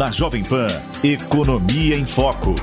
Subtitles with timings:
[0.00, 0.66] Na Jovem Pan,
[1.04, 2.54] Economia em Foco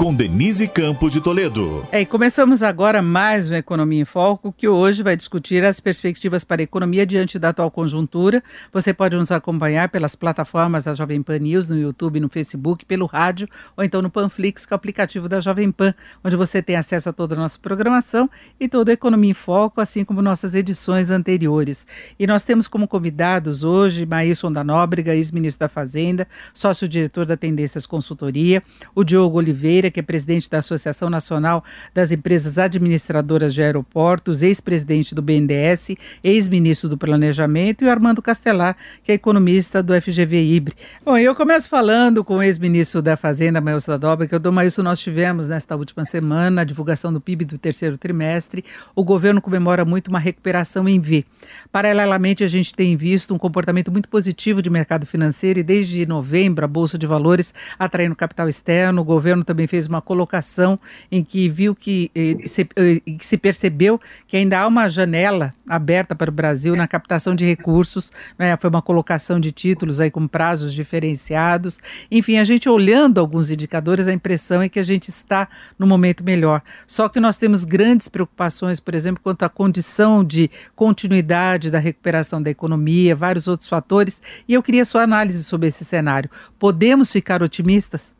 [0.00, 1.86] com Denise Campos de Toledo.
[1.92, 6.42] É, e começamos agora mais uma Economia em Foco, que hoje vai discutir as perspectivas
[6.42, 8.42] para a economia diante da atual conjuntura.
[8.72, 13.04] Você pode nos acompanhar pelas plataformas da Jovem Pan News, no YouTube, no Facebook, pelo
[13.04, 13.46] rádio,
[13.76, 15.94] ou então no Panflix, que é o aplicativo da Jovem Pan,
[16.24, 19.82] onde você tem acesso a toda a nossa programação e toda a Economia em Foco,
[19.82, 21.86] assim como nossas edições anteriores.
[22.18, 27.84] E nós temos como convidados hoje Maílson da Nóbrega, ex-ministro da Fazenda, sócio-diretor da Tendências
[27.84, 28.62] Consultoria,
[28.94, 35.14] o Diogo Oliveira, que é presidente da Associação Nacional das Empresas Administradoras de Aeroportos, ex-presidente
[35.14, 40.74] do BNDES, ex-ministro do Planejamento, e o Armando Castelar, que é economista do FGV Ibre.
[41.04, 44.82] Bom, eu começo falando com o ex-ministro da Fazenda, Maílson Dobra, que eu dou Maílson,
[44.82, 48.64] nós tivemos nesta última semana a divulgação do PIB do terceiro trimestre.
[48.94, 51.24] O governo comemora muito uma recuperação em V.
[51.72, 56.64] Paralelamente, a gente tem visto um comportamento muito positivo de mercado financeiro e desde novembro
[56.64, 59.02] a Bolsa de Valores atraindo capital externo.
[59.02, 60.78] O governo também fez fez uma colocação
[61.10, 66.14] em que viu que eh, se, eh, se, percebeu que ainda há uma janela aberta
[66.14, 68.56] para o Brasil na captação de recursos, né?
[68.58, 71.78] foi uma colocação de títulos aí com prazos diferenciados.
[72.10, 76.22] Enfim, a gente olhando alguns indicadores, a impressão é que a gente está no momento
[76.22, 76.60] melhor.
[76.86, 82.42] Só que nós temos grandes preocupações, por exemplo, quanto à condição de continuidade da recuperação
[82.42, 86.28] da economia, vários outros fatores, e eu queria sua análise sobre esse cenário.
[86.58, 88.19] Podemos ficar otimistas?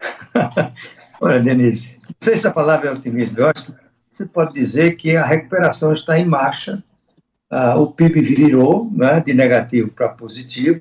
[1.20, 3.72] Olha, Denise, não sei se a palavra é otimismo, eu acho que
[4.10, 6.82] você pode dizer que a recuperação está em marcha,
[7.50, 10.80] ah, o PIB virou né, de negativo para positivo,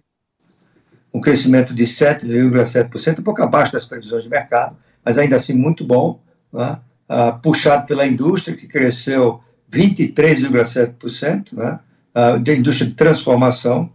[1.13, 5.85] um crescimento de 7,7%, um pouco abaixo das previsões de mercado, mas ainda assim muito
[5.85, 6.21] bom,
[6.51, 11.79] né, ah, puxado pela indústria, que cresceu 23,7%, né,
[12.13, 13.89] ah, da indústria de transformação,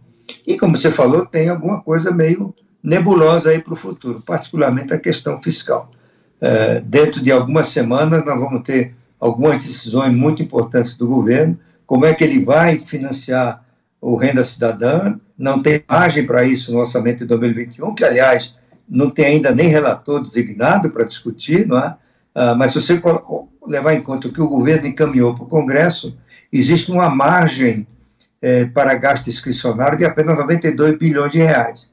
[0.45, 4.99] e como você falou, tem alguma coisa meio nebulosa aí para o futuro, particularmente a
[4.99, 5.91] questão fiscal.
[6.39, 12.05] É, dentro de algumas semanas, nós vamos ter algumas decisões muito importantes do governo, como
[12.05, 13.63] é que ele vai financiar
[13.99, 18.55] o Renda Cidadã, não tem margem para isso no orçamento de 2021, que, aliás,
[18.89, 21.95] não tem ainda nem relator designado para discutir, não é?
[22.33, 23.01] Ah, mas se você
[23.65, 26.17] levar em conta o que o governo encaminhou para o Congresso,
[26.51, 27.85] existe uma margem
[28.41, 31.89] é, para gasto discricionário de apenas 92 bilhões de reais.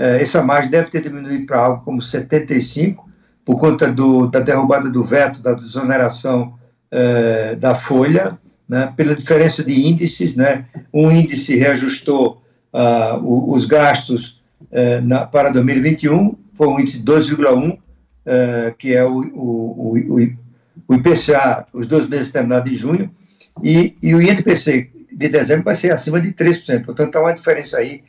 [0.00, 3.06] É, essa margem deve ter diminuído para algo como 75,
[3.44, 6.54] por conta do, da derrubada do veto, da desoneração
[6.90, 10.34] é, da folha, né, pela diferença de índices.
[10.34, 14.40] Né, um índice reajustou uh, os gastos
[14.72, 17.78] uh, na, para 2021, foi um índice de 2,1, uh,
[18.78, 20.24] que é o, o,
[20.88, 23.10] o, IPCA, os dois meses terminados em junho,
[23.62, 26.86] e, e o INPC de dezembro vai ser acima de 3%.
[26.86, 28.02] Portanto, há uma diferença aí.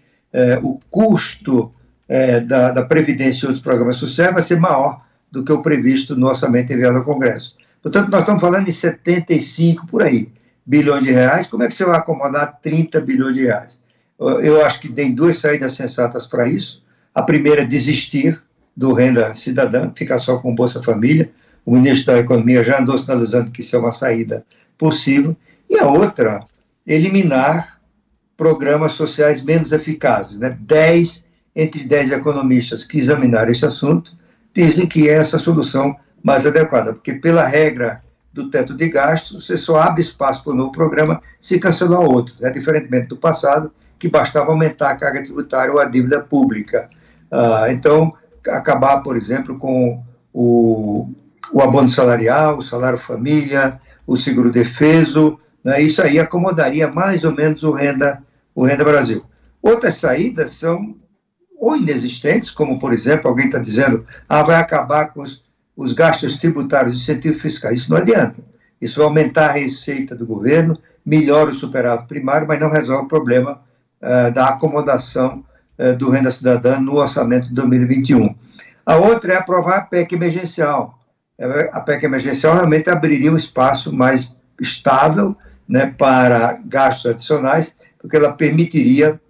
[0.64, 1.74] o custo
[2.12, 5.02] é, da, da, Previdência e outros programas sociais vai ser maior
[5.32, 7.56] do que o previsto no orçamento enviado ao Congresso.
[7.82, 10.30] Portanto, nós estamos falando de 75 por aí
[10.66, 11.48] bilhões de reais.
[11.48, 13.80] Como é que você vai acomodar 30 bilhões de reais?
[14.20, 16.84] Eu acho que tem duas saídas sensatas para isso.
[17.16, 18.42] A primeira é desistir
[18.76, 21.32] do renda cidadã, ficar só com Bolsa Família.
[21.66, 24.46] O ministro da Economia já andou sinalizando que isso é uma saída
[24.78, 25.34] possível.
[25.70, 26.44] E a outra,
[26.86, 27.80] eliminar
[28.36, 30.38] programas sociais menos eficazes.
[30.38, 30.58] Né?
[30.60, 34.14] 10 entre 10 economistas que examinaram esse assunto,
[34.54, 38.02] dizem que é essa a solução mais adequada, porque pela regra
[38.34, 42.34] do teto de gastos, você só abre espaço para o novo programa se cancelar outro,
[42.40, 42.50] né?
[42.50, 46.90] diferentemente do passado, que bastava aumentar a carga tributária ou a dívida pública.
[47.30, 48.14] Ah, então,
[48.48, 50.02] acabar, por exemplo, com
[50.34, 51.10] o,
[51.52, 55.82] o abono salarial, o salário família, o seguro defeso, né?
[55.82, 58.24] isso aí acomodaria mais ou menos o renda,
[58.56, 59.24] o renda Brasil.
[59.62, 60.96] Outras saídas são
[61.62, 65.44] ou inexistentes, como, por exemplo, alguém está dizendo, ah, vai acabar com os,
[65.78, 67.82] os gastos tributários, incentivos fiscais.
[67.82, 68.44] Isso não adianta.
[68.82, 73.08] Isso vai aumentar a receita do governo, melhora o superávit primário, mas não resolve o
[73.08, 73.62] problema
[74.02, 75.46] uh, da acomodação
[75.78, 78.36] uh, do renda cidadã no orçamento de 2021.
[78.84, 80.98] A outra é aprovar a PEC emergencial.
[81.72, 85.38] A PEC emergencial realmente abriria um espaço mais estável
[85.70, 89.22] né, para gastos adicionais, porque ela permitiria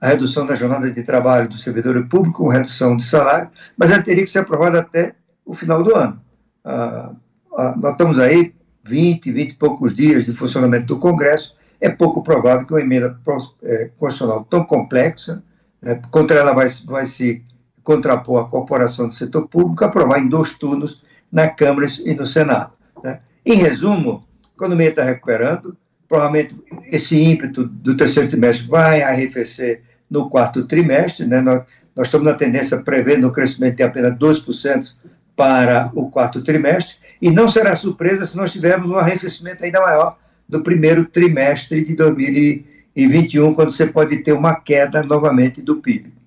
[0.00, 4.02] a redução da jornada de trabalho do servidor público, com redução de salário, mas ela
[4.02, 5.14] teria que ser aprovada até
[5.44, 6.20] o final do ano.
[6.64, 7.12] Ah,
[7.56, 8.54] ah, nós estamos aí
[8.84, 13.18] 20, 20 e poucos dias de funcionamento do Congresso, é pouco provável que uma emenda
[13.62, 15.42] é, constitucional tão complexa,
[15.82, 17.42] é, contra ela vai, vai se
[17.82, 21.02] contrapor a corporação do setor público, aprovar em dois turnos
[21.32, 22.72] na Câmara e no Senado.
[23.02, 23.20] Né?
[23.44, 25.76] Em resumo, a economia está recuperando,
[26.08, 26.54] provavelmente
[26.86, 31.40] esse ímpeto do terceiro trimestre vai arrefecer no quarto trimestre, né?
[31.40, 31.62] nós,
[31.94, 34.94] nós estamos na tendência prevendo um crescimento de apenas 2%
[35.36, 40.18] para o quarto trimestre, e não será surpresa se nós tivermos um arrefecimento ainda maior
[40.48, 46.19] do primeiro trimestre de 2021, quando você pode ter uma queda novamente do PIB.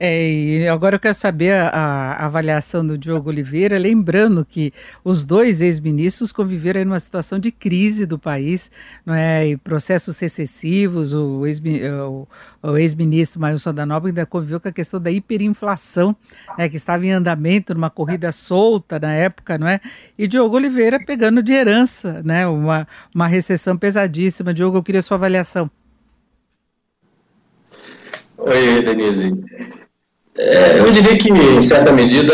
[0.00, 4.72] É, e agora eu quero saber a, a, avaliação do Diogo Oliveira, lembrando que
[5.02, 8.70] os dois ex-ministros conviveram em uma situação de crise do país,
[9.04, 9.48] não é?
[9.48, 11.44] E processos secessivos, o
[12.76, 16.14] ex-ministro Mailson da Nóbrega ainda conviveu com a questão da hiperinflação,
[16.56, 19.80] né, que estava em andamento numa corrida solta na época, não é?
[20.16, 24.54] E Diogo Oliveira pegando de herança, né, uma, uma recessão pesadíssima.
[24.54, 25.68] Diogo, eu queria sua avaliação.
[28.38, 29.77] Oi, Denise.
[30.38, 32.32] É, eu diria que, em certa medida,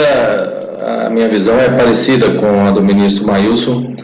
[1.06, 3.94] a minha visão é parecida com a do ministro Mailson.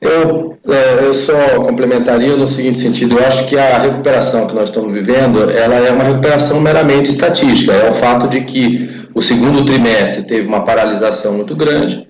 [0.00, 1.32] Eu, é, eu só
[1.64, 5.90] complementaria no seguinte sentido, eu acho que a recuperação que nós estamos vivendo, ela é
[5.90, 11.34] uma recuperação meramente estatística, é o fato de que o segundo trimestre teve uma paralisação
[11.34, 12.06] muito grande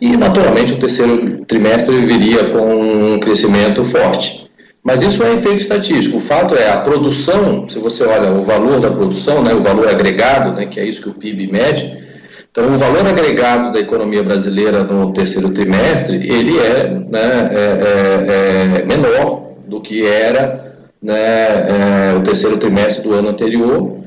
[0.00, 4.45] e, naturalmente, o terceiro trimestre viria com um crescimento forte.
[4.86, 6.18] Mas isso é efeito estatístico.
[6.18, 9.88] O fato é a produção, se você olha o valor da produção, né, o valor
[9.88, 12.06] agregado, né, que é isso que o PIB mede,
[12.48, 18.82] então o valor agregado da economia brasileira no terceiro trimestre, ele é, né, é, é,
[18.82, 23.98] é menor do que era né, é, o terceiro trimestre do ano anterior,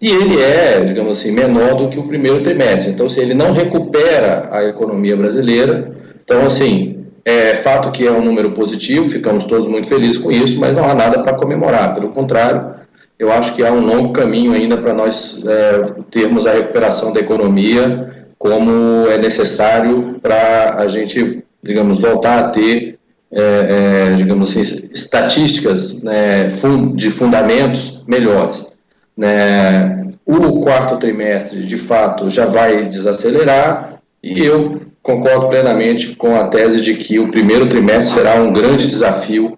[0.00, 2.92] e ele é, digamos assim, menor do que o primeiro trimestre.
[2.92, 5.90] Então, se ele não recupera a economia brasileira,
[6.24, 6.97] então, assim,
[7.28, 10.84] é fato que é um número positivo, ficamos todos muito felizes com isso, mas não
[10.84, 11.94] há nada para comemorar.
[11.94, 12.74] Pelo contrário,
[13.18, 17.20] eu acho que há um longo caminho ainda para nós é, termos a recuperação da
[17.20, 22.98] economia como é necessário para a gente, digamos, voltar a ter,
[23.30, 26.48] é, é, digamos assim, estatísticas né,
[26.94, 28.68] de fundamentos melhores.
[29.14, 30.12] Né?
[30.24, 36.82] O quarto trimestre, de fato, já vai desacelerar e eu concordo plenamente com a tese
[36.82, 39.56] de que o primeiro trimestre será um grande desafio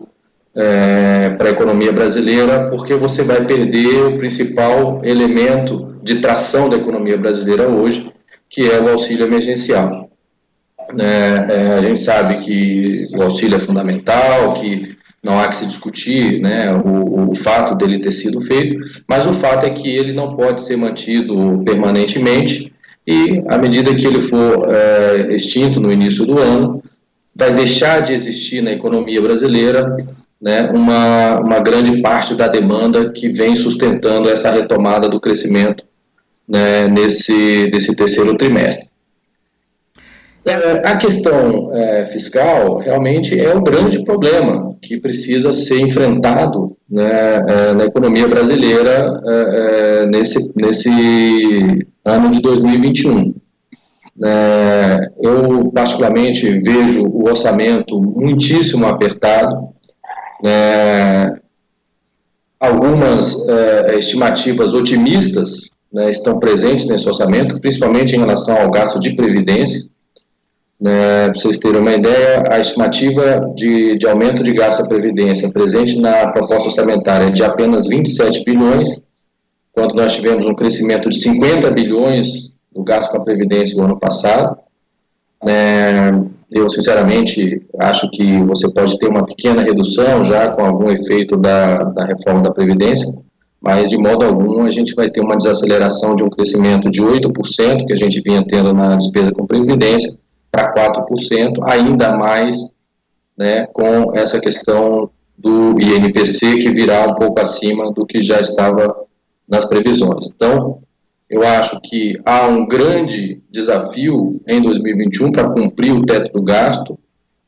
[0.55, 6.77] é, para a economia brasileira, porque você vai perder o principal elemento de tração da
[6.77, 8.13] economia brasileira hoje,
[8.49, 10.09] que é o auxílio emergencial.
[10.97, 15.67] É, é, a gente sabe que o auxílio é fundamental, que não há que se
[15.67, 20.13] discutir né, o, o, fato dele ter sido feito, mas o fato é que ele
[20.13, 22.73] não pode ser mantido permanentemente
[23.11, 26.81] e, à medida que ele for é, extinto no início do ano,
[27.35, 29.97] vai deixar de existir na economia brasileira
[30.41, 35.83] né, uma, uma grande parte da demanda que vem sustentando essa retomada do crescimento
[36.49, 38.89] né, nesse, nesse terceiro trimestre.
[40.47, 47.45] É, a questão é, fiscal realmente é um grande problema que precisa ser enfrentado né,
[47.49, 49.21] é, na economia brasileira
[50.09, 53.35] nesse, nesse ano de 2021.
[54.23, 59.71] É, eu, particularmente, vejo o orçamento muitíssimo apertado.
[62.59, 63.35] algumas
[63.97, 69.89] estimativas otimistas né, estão presentes nesse orçamento, principalmente em relação ao gasto de previdência.
[70.81, 75.51] Né, para vocês terem uma ideia, a estimativa de, de aumento de gasto da Previdência
[75.51, 79.03] presente na proposta orçamentária é de apenas 27 bilhões,
[79.81, 83.99] quando nós tivemos um crescimento de 50 bilhões do gasto com a Previdência no ano
[83.99, 84.59] passado.
[85.43, 86.13] É,
[86.53, 91.85] eu, sinceramente, acho que você pode ter uma pequena redução já com algum efeito da,
[91.85, 93.07] da reforma da Previdência,
[93.59, 97.87] mas de modo algum a gente vai ter uma desaceleração de um crescimento de 8%
[97.87, 100.15] que a gente vinha tendo na despesa com Previdência,
[100.53, 102.57] para 4%, ainda mais
[103.35, 105.09] né, com essa questão
[105.39, 109.09] do INPC, que virá um pouco acima do que já estava
[109.51, 110.31] nas previsões.
[110.35, 110.81] Então,
[111.29, 116.99] eu acho que há um grande desafio em 2021 para cumprir o teto do gasto.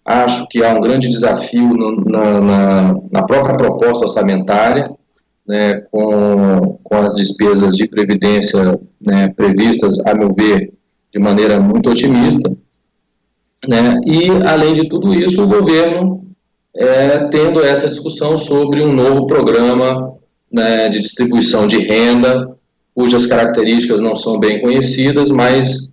[0.05, 4.85] Acho que há um grande desafio no, na, na, na, própria proposta orçamentária,
[5.47, 10.73] né, com, com as despesas de previdência né, previstas, a meu ver,
[11.13, 12.51] de maneira muito otimista.
[13.69, 14.01] Né?
[14.07, 16.21] E, além de tudo isso, o governo
[16.75, 20.15] é, tendo essa discussão sobre um novo programa
[20.53, 22.57] né, de distribuição de renda,
[22.95, 25.93] cujas características não são bem conhecidas, mas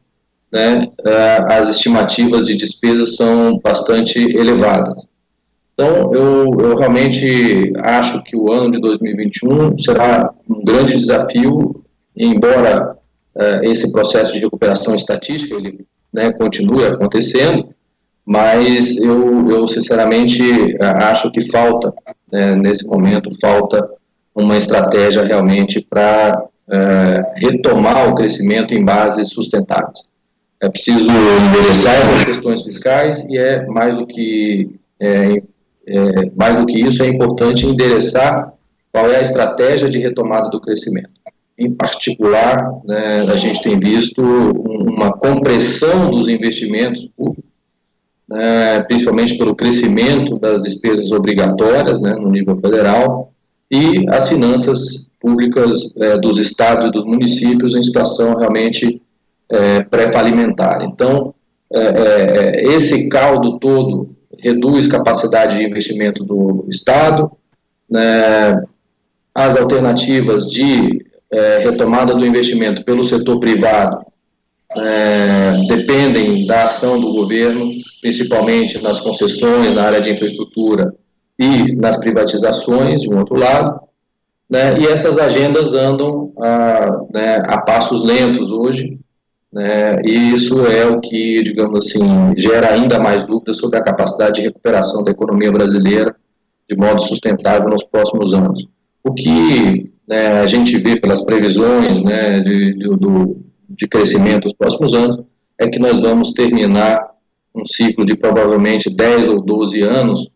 [0.51, 5.07] né, é, as estimativas de despesas são bastante elevadas.
[5.73, 11.81] Então, eu, eu, realmente acho que o ano de 2021 será um grande desafio,
[12.17, 12.97] embora
[13.37, 17.69] é, esse processo de recuperação estatística ele né, continue acontecendo,
[18.25, 20.43] mas eu, eu sinceramente
[20.81, 21.93] acho que falta,
[22.31, 23.89] né, nesse momento, falta
[24.39, 30.09] uma estratégia realmente para é, retomar o crescimento em bases sustentáveis.
[30.61, 31.07] É preciso
[31.47, 34.69] endereçar essas questões fiscais e é mais do que
[34.99, 35.41] é,
[35.87, 38.53] é, mais do que isso é importante endereçar
[38.91, 41.09] qual é a estratégia de retomada do crescimento.
[41.57, 47.49] Em particular, né, a gente tem visto uma compressão dos investimentos públicos,
[48.27, 53.28] né, principalmente pelo crescimento das despesas obrigatórias né, no nível federal
[53.69, 59.01] e as finanças públicas é, dos estados e dos municípios em situação realmente
[59.49, 60.81] é, pré-falimentar.
[60.83, 61.33] Então,
[61.71, 67.31] é, é, esse caldo todo reduz capacidade de investimento do Estado,
[67.89, 68.63] né,
[69.35, 74.05] as alternativas de é, retomada do investimento pelo setor privado
[74.75, 77.71] é, dependem da ação do governo,
[78.01, 80.93] principalmente nas concessões na área de infraestrutura
[81.39, 83.79] e nas privatizações, de um outro lado,
[84.49, 88.99] né, e essas agendas andam a, né, a passos lentos hoje,
[89.51, 94.35] né, e isso é o que, digamos assim, gera ainda mais dúvidas sobre a capacidade
[94.35, 96.13] de recuperação da economia brasileira
[96.69, 98.67] de modo sustentável nos próximos anos.
[99.03, 103.37] O que né, a gente vê pelas previsões né, de, de, do,
[103.69, 105.19] de crescimento nos próximos anos
[105.57, 106.99] é que nós vamos terminar
[107.55, 110.29] um ciclo de provavelmente 10 ou 12 anos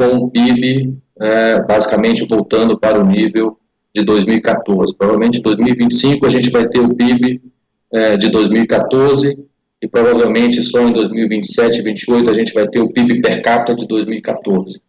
[0.00, 3.58] com o PIB é, basicamente voltando para o nível
[3.94, 4.96] de 2014.
[4.96, 7.42] Provavelmente em 2025 a gente vai ter o PIB
[7.92, 9.38] é, de 2014
[9.82, 13.74] e provavelmente só em 2027 e 2028 a gente vai ter o PIB per capita
[13.74, 14.80] de 2014.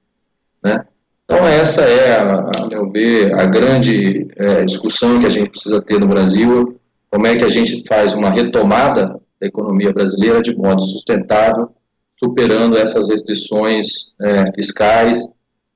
[0.64, 0.86] Né?
[1.26, 5.82] Então essa é, a, a meu ver, a grande é, discussão que a gente precisa
[5.82, 10.56] ter no Brasil, como é que a gente faz uma retomada da economia brasileira de
[10.56, 11.70] modo sustentável,
[12.24, 15.28] superando essas restrições é, fiscais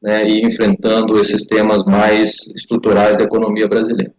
[0.02, 4.14] né, e enfrentando esses temas mais estruturais da economia brasileira.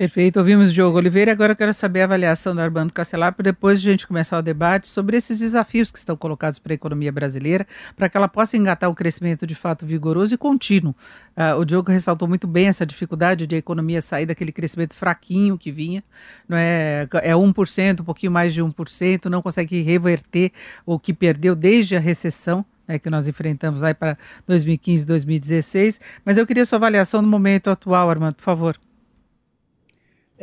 [0.00, 1.30] Perfeito, ouvimos Diogo Oliveira.
[1.30, 4.40] Agora eu quero saber a avaliação do Armando Castelar para depois a gente começar o
[4.40, 8.56] debate sobre esses desafios que estão colocados para a economia brasileira, para que ela possa
[8.56, 10.96] engatar um crescimento de fato vigoroso e contínuo.
[11.36, 15.58] Uh, o Diogo ressaltou muito bem essa dificuldade de a economia sair daquele crescimento fraquinho
[15.58, 16.02] que vinha,
[16.48, 20.50] não é, é 1%, um pouquinho mais de 1%, não consegue reverter
[20.86, 24.16] o que perdeu desde a recessão né, que nós enfrentamos lá para
[24.46, 26.00] 2015, 2016.
[26.24, 28.78] Mas eu queria sua avaliação no momento atual, Armando, por favor.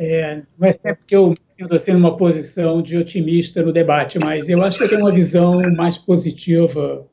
[0.00, 4.48] É, não é sempre que eu sinto assim numa posição de otimista no debate, mas
[4.48, 7.04] eu acho que eu tenho uma visão mais positiva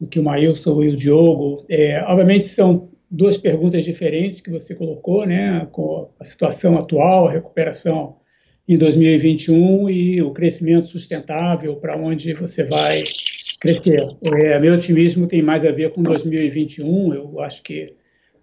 [0.00, 1.64] do que o Maílson e o Diogo.
[1.70, 7.32] É, obviamente são duas perguntas diferentes que você colocou, né, com a situação atual, a
[7.32, 8.16] recuperação
[8.68, 13.04] em 2021 e o crescimento sustentável, para onde você vai
[13.60, 14.02] crescer.
[14.24, 17.94] É, meu otimismo tem mais a ver com 2021, eu acho que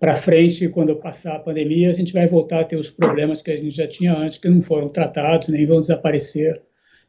[0.04, 3.50] para frente, quando passar a pandemia, a gente vai voltar a ter os problemas que
[3.50, 6.62] a gente já tinha antes, que não foram tratados, nem vão desaparecer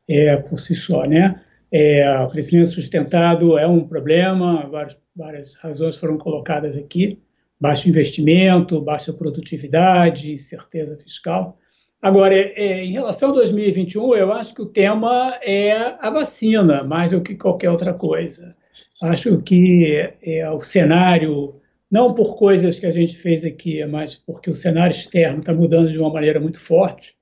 [0.08, 1.42] é, por si só, né?
[1.72, 7.18] É, o crescimento sustentado é um problema, várias, várias razões foram colocadas aqui,
[7.60, 11.58] baixo investimento, baixa produtividade, incerteza fiscal.
[12.00, 17.10] Agora, é, em relação a 2021, eu acho que o tema é a vacina, mais
[17.10, 18.54] do que qualquer outra coisa.
[19.02, 21.60] Acho que é, o cenário
[21.90, 25.90] não por coisas que a gente fez aqui, mas porque o cenário externo está mudando
[25.90, 27.14] de uma maneira muito forte,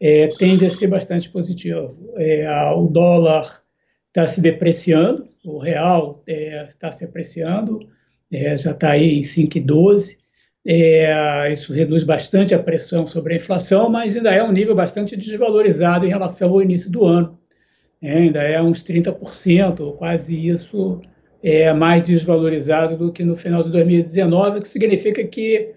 [0.00, 2.12] é, tende a ser bastante positivo.
[2.16, 3.62] É, o dólar
[4.08, 7.88] está se depreciando, o real é, está se apreciando,
[8.30, 10.18] é, já está aí em 5,12.
[10.66, 15.16] É, isso reduz bastante a pressão sobre a inflação, mas ainda é um nível bastante
[15.16, 17.38] desvalorizado em relação ao início do ano.
[18.00, 21.00] É, ainda é uns 30%, quase isso
[21.44, 25.74] é, mais desvalorizado do que no final de 2019, o que significa que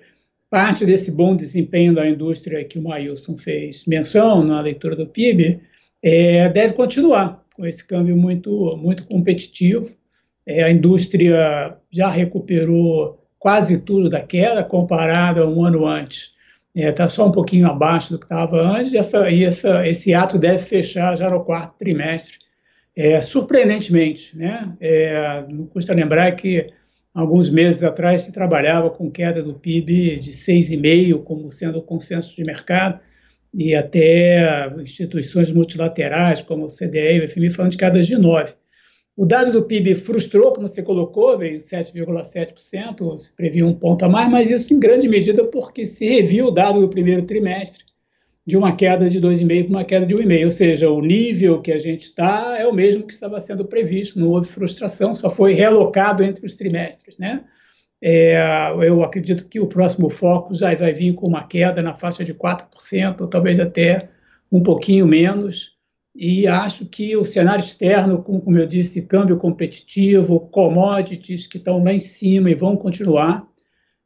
[0.50, 5.60] parte desse bom desempenho da indústria que o Mailson fez menção na leitura do PIB
[6.02, 9.92] é, deve continuar com esse câmbio muito, muito competitivo.
[10.46, 16.32] É, a indústria já recuperou quase tudo da queda comparado a um ano antes.
[16.74, 20.14] Está é, só um pouquinho abaixo do que estava antes, e, essa, e essa, esse
[20.14, 22.47] ato deve fechar já no quarto trimestre
[22.98, 24.76] é, surpreendentemente, né?
[24.82, 26.74] É, não custa lembrar que
[27.14, 32.36] alguns meses atrás se trabalhava com queda do PIB de 6,5% como sendo o consenso
[32.36, 33.00] de mercado,
[33.54, 38.56] e até instituições multilaterais como o CDE e o FMI falando de quedas de 9%.
[39.16, 44.10] O dado do PIB frustrou, como você colocou, veio 7,7%, se previa um ponto a
[44.10, 47.84] mais, mas isso em grande medida porque se reviu o dado do primeiro trimestre,
[48.48, 50.44] de uma queda de 2,5% para uma queda de 1,5%.
[50.46, 54.18] Ou seja, o nível que a gente está é o mesmo que estava sendo previsto,
[54.18, 57.18] não houve frustração, só foi realocado entre os trimestres.
[57.18, 57.44] Né?
[58.02, 62.24] É, eu acredito que o próximo foco já vai vir com uma queda na faixa
[62.24, 64.08] de 4%, ou talvez até
[64.50, 65.76] um pouquinho menos.
[66.16, 71.84] E acho que o cenário externo, como, como eu disse, câmbio competitivo, commodities que estão
[71.84, 73.46] lá em cima e vão continuar.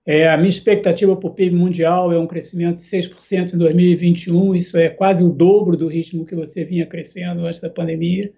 [0.05, 4.55] É, a minha expectativa para o PIB mundial é um crescimento de 6% em 2021,
[4.55, 8.33] isso é quase o dobro do ritmo que você vinha crescendo antes da pandemia.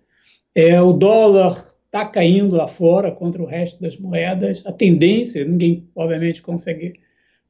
[0.54, 1.56] É, o dólar
[1.86, 4.66] está caindo lá fora contra o resto das moedas.
[4.66, 7.00] A tendência, ninguém, obviamente, consegue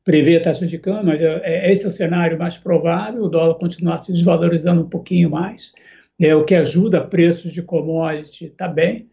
[0.03, 3.29] prever a taxa de câmbio, mas é, é, esse é o cenário mais provável, o
[3.29, 5.74] dólar continuar se desvalorizando um pouquinho mais,
[6.20, 9.10] é, o que ajuda preços de commodities está bem.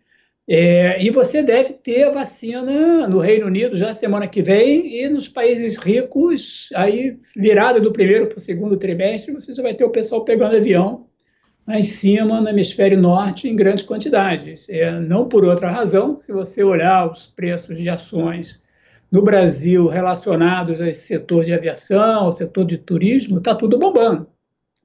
[0.48, 5.08] É, e você deve ter a vacina no Reino Unido já semana que vem e
[5.08, 9.84] nos países ricos, aí virada do primeiro para o segundo trimestre, você já vai ter
[9.84, 11.06] o pessoal pegando avião
[11.66, 14.68] lá em cima, no hemisfério norte, em grandes quantidades.
[14.68, 18.60] É, não por outra razão, se você olhar os preços de ações
[19.10, 24.26] no Brasil relacionados a esse setor de aviação, ao setor de turismo, está tudo bombando.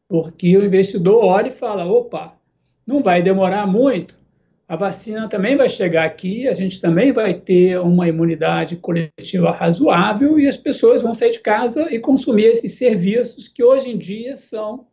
[0.07, 2.37] Porque o investidor olha e fala: opa,
[2.85, 4.17] não vai demorar muito,
[4.67, 10.39] a vacina também vai chegar aqui, a gente também vai ter uma imunidade coletiva razoável
[10.39, 14.35] e as pessoas vão sair de casa e consumir esses serviços que hoje em dia
[14.35, 14.87] são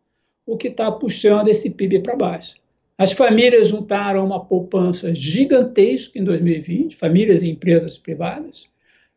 [0.44, 2.56] o que está puxando esse PIB para baixo.
[2.98, 8.68] As famílias juntaram uma poupança gigantesca em 2020, famílias e empresas privadas,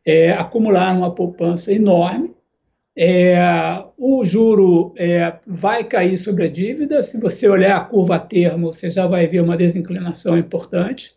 [0.05, 2.33] é, acumularam uma poupança enorme.
[2.97, 3.35] É,
[3.97, 7.03] o juro é, vai cair sobre a dívida.
[7.03, 11.13] Se você olhar a curva a termo, você já vai ver uma desinclinação importante.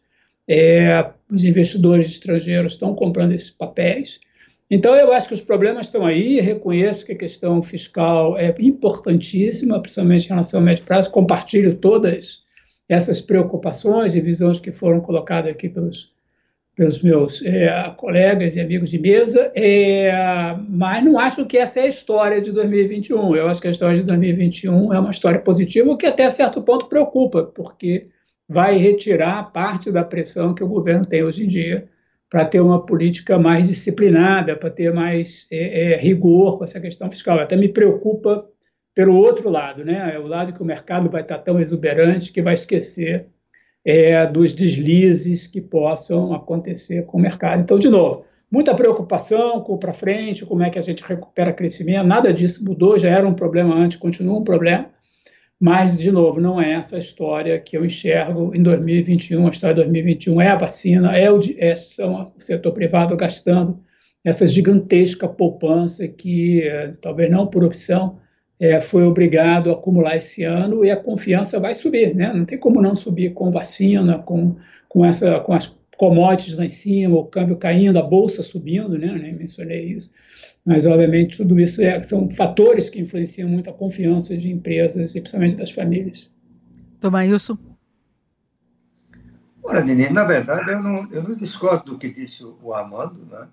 [0.48, 4.18] É, os investidores estrangeiros estão comprando esses papéis.
[4.70, 9.80] Então, eu acho que os problemas estão aí, reconheço que a questão fiscal é importantíssima,
[9.80, 12.42] principalmente em relação ao médio prazo, compartilho todas
[12.88, 16.10] essas preocupações e visões que foram colocadas aqui pelos,
[16.78, 20.12] pelos meus é, colegas e amigos de mesa, é,
[20.68, 23.34] mas não acho que essa é a história de 2021.
[23.34, 26.62] Eu acho que a história de 2021 é uma história positiva, o que até certo
[26.62, 28.06] ponto preocupa, porque
[28.48, 31.88] vai retirar parte da pressão que o governo tem hoje em dia
[32.30, 37.10] para ter uma política mais disciplinada, para ter mais é, é, rigor com essa questão
[37.10, 37.40] fiscal.
[37.40, 38.46] Até me preocupa
[38.94, 40.12] pelo outro lado, né?
[40.14, 43.26] É o lado que o mercado vai estar tão exuberante que vai esquecer
[43.84, 47.62] é, dos deslizes que possam acontecer com o mercado.
[47.62, 52.06] Então, de novo, muita preocupação com para frente, como é que a gente recupera crescimento.
[52.06, 54.90] Nada disso mudou, já era um problema antes, continua um problema.
[55.60, 59.46] Mas, de novo, não é essa história que eu enxergo em 2021.
[59.46, 63.80] A história de 2021 é a vacina, é o, é, são o setor privado gastando
[64.24, 68.18] essa gigantesca poupança que, é, talvez não por opção,
[68.60, 72.32] é, foi obrigado a acumular esse ano e a confiança vai subir, né?
[72.32, 74.56] Não tem como não subir com vacina, com,
[74.88, 79.08] com, essa, com as commodities lá em cima, o câmbio caindo, a bolsa subindo, né?
[79.08, 80.10] Eu nem mencionei isso.
[80.64, 85.20] Mas, obviamente, tudo isso é, são fatores que influenciam muito a confiança de empresas e
[85.20, 86.30] principalmente das famílias.
[87.00, 87.56] Tomailson?
[89.62, 93.24] Ora, Nini, na verdade, eu não, eu não discordo do que disse o Armando.
[93.30, 93.48] Né?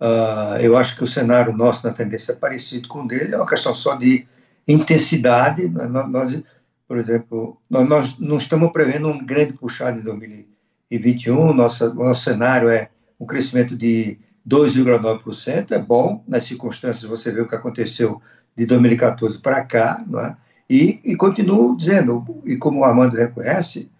[0.00, 3.36] Uh, eu acho que o cenário nosso na tendência é parecido com o dele, é
[3.36, 4.26] uma questão só de
[4.72, 5.68] intensidade.
[5.68, 5.86] Né?
[5.86, 6.42] Nós,
[6.86, 12.90] por exemplo, nós, não estamos prevendo um grande puxado em 2021, nosso, nosso cenário é
[13.18, 18.20] um crescimento de 2,9% é bom, nas circunstâncias você vê o que aconteceu
[18.56, 20.36] de 2014 para cá, é?
[20.68, 23.90] e, e continuo dizendo, e como o Armando reconhece,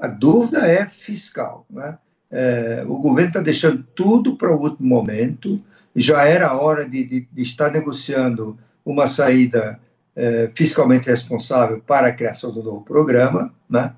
[0.00, 1.66] a dúvida é fiscal.
[1.76, 1.98] É?
[2.30, 5.60] É, o governo está deixando tudo para o último momento,
[5.94, 9.80] já era hora de, de, de estar negociando uma saída
[10.16, 13.52] é, fiscalmente responsável para a criação do novo programa.
[13.68, 13.92] Né?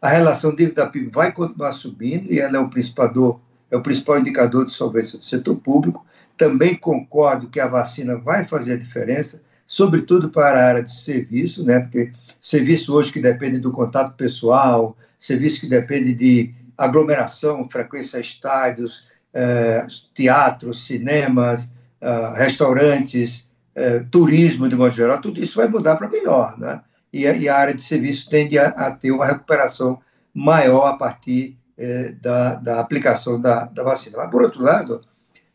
[0.00, 4.66] A relação dívida-PIB vai continuar subindo e ela é o principal é o principal indicador
[4.66, 6.04] de solvência do setor público.
[6.36, 11.64] Também concordo que a vacina vai fazer a diferença, sobretudo para a área de serviço,
[11.64, 11.78] né?
[11.78, 18.20] porque serviço hoje que depende do contato pessoal, serviço que depende de aglomeração, frequência a
[18.20, 19.04] estádios,
[19.34, 26.08] eh, teatros, cinemas, eh, restaurantes, eh, turismo de modo geral, tudo isso vai mudar para
[26.08, 26.58] melhor.
[26.58, 26.80] Né?
[27.12, 30.00] E, e, a área de serviço tende a, a ter uma recuperação
[30.34, 34.18] maior a partir é, da, da, aplicação da, da, vacina.
[34.18, 35.00] Mas, por outro lado,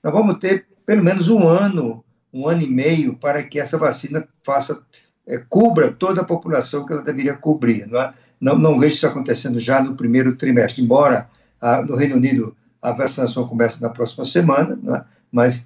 [0.04, 4.28] nós vamos ter pelo menos um ano, um ano e meio, para que essa vacina
[4.44, 4.82] faça,
[5.28, 7.88] é, cubra toda a população que ela deveria cobrir.
[7.88, 8.14] Não, é?
[8.40, 12.92] não, não, vejo isso acontecendo já no primeiro trimestre, embora a, no Reino Unido a
[12.92, 15.04] vacinação comece na próxima semana, é?
[15.32, 15.66] mas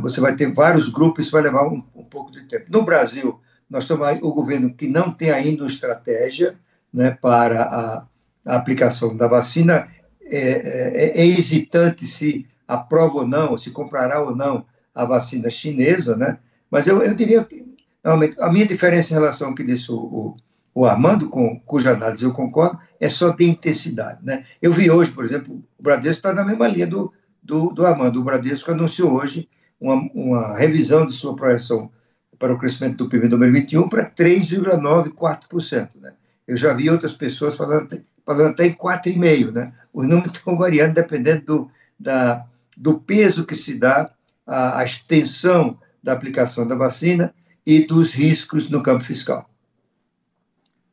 [0.00, 2.66] você vai ter vários grupos, isso vai levar um, um pouco de tempo.
[2.68, 6.56] No Brasil, nós temos o governo que não tem ainda uma estratégia
[6.92, 8.06] né, para a,
[8.44, 9.88] a aplicação da vacina
[10.22, 16.16] é, é, é, hesitante se aprova ou não, se comprará ou não a vacina chinesa,
[16.16, 16.38] né?
[16.70, 17.64] Mas eu, eu diria que,
[18.04, 20.36] a minha diferença em relação ao que disse o, o,
[20.72, 24.44] o Armando, com, cuja análise eu concordo, é só de intensidade, né?
[24.62, 28.20] Eu vi hoje, por exemplo, o Bradesco está na mesma linha do, do, do Armando.
[28.20, 29.48] O Bradesco anunciou hoje
[29.80, 31.90] uma, uma revisão de sua projeção
[32.38, 36.12] para o crescimento do PIB em 2021 para 3,94%, né?
[36.46, 39.72] Eu já vi outras pessoas falando, falando até em 4,5%, né?
[39.92, 44.10] Os números estão variando dependendo do, da, do peso que se dá
[44.46, 47.34] à, à extensão da aplicação da vacina
[47.66, 49.49] e dos riscos no campo fiscal.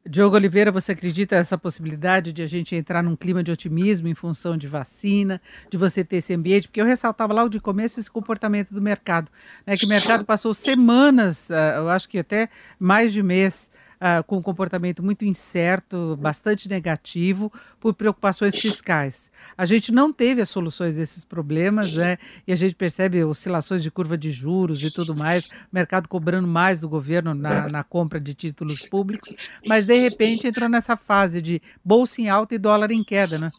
[0.10, 4.16] Diogo Oliveira, você acredita nessa possibilidade de a gente entrar num clima de otimismo em
[4.16, 6.68] função de vacina, de você ter esse ambiente?
[6.68, 9.30] Porque eu ressaltava lá de começo esse comportamento do mercado,
[9.66, 9.76] né?
[9.76, 13.70] que o mercado passou semanas, ah, eu acho que até mais de mês,
[14.02, 19.32] uh, com um comportamento muito incerto, bastante negativo, por preocupações fiscais.
[19.58, 22.18] A gente não teve as soluções desses problemas, né?
[22.46, 26.80] E a gente percebe oscilações de curva de juros e tudo mais, mercado cobrando mais
[26.80, 31.62] do governo na, na compra de títulos públicos, mas de repente entrou nessa fase de
[31.84, 33.52] bolsa em alta e dólar em queda, né?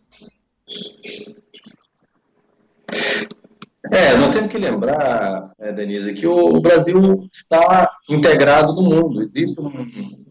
[3.92, 9.22] É, nós temos que lembrar, é, Denise, que o, Brasil está integrado no mundo.
[9.22, 10.24] Existe um,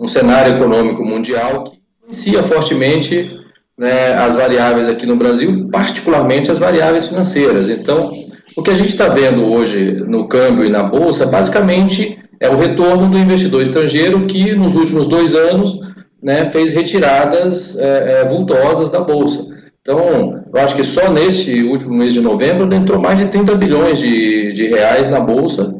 [0.00, 3.38] um cenário econômico mundial que influencia fortemente
[3.76, 7.68] né, as variáveis aqui no Brasil, particularmente as variáveis financeiras.
[7.68, 8.10] Então,
[8.56, 12.56] o que a gente está vendo hoje no câmbio e na bolsa, basicamente, é o
[12.56, 15.78] retorno do investidor estrangeiro que, nos últimos dois anos,
[16.22, 19.46] né, fez retiradas é, é, vultosas da bolsa.
[19.82, 23.98] Então, eu acho que só nesse último mês de novembro entrou mais de 30 bilhões
[23.98, 25.79] de, de reais na bolsa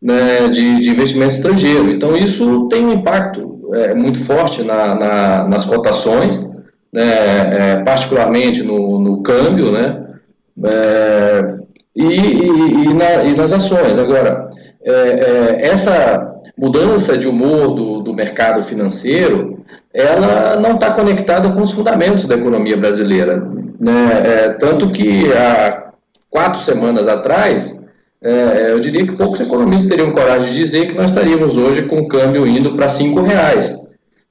[0.00, 1.90] né, de, de, investimento estrangeiro.
[1.90, 6.40] Então, isso tem um impacto é, muito forte na, na, nas cotações,
[6.92, 10.04] né, é, particularmente no, no, câmbio, né,
[10.64, 11.54] é,
[11.94, 13.98] e, e, e, na, e, nas ações.
[13.98, 14.48] Agora,
[14.82, 21.60] é, é, essa mudança de humor do, do mercado financeiro, ela não está conectada com
[21.60, 23.46] os fundamentos da economia brasileira.
[23.80, 25.92] Né, é, tanto que há
[26.30, 27.77] quatro semanas atrás,
[28.22, 31.82] é, é, eu diria que poucos economistas teriam coragem de dizer que nós estaríamos hoje
[31.82, 33.78] com o câmbio indo para cinco reais.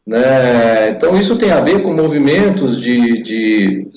[0.06, 0.89] Né?
[0.89, 3.88] Então, isso tem a ver com movimentos de, de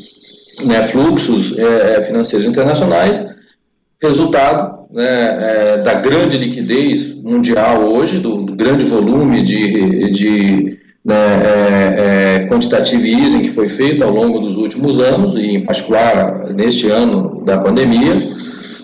[0.65, 3.29] né, fluxos é, é financeiros internacionais,
[4.01, 11.17] resultado né, é, da grande liquidez mundial hoje, do, do grande volume de, de né,
[11.97, 16.89] é, quantitative easing que foi feito ao longo dos últimos anos, e em particular neste
[16.89, 18.40] ano da pandemia,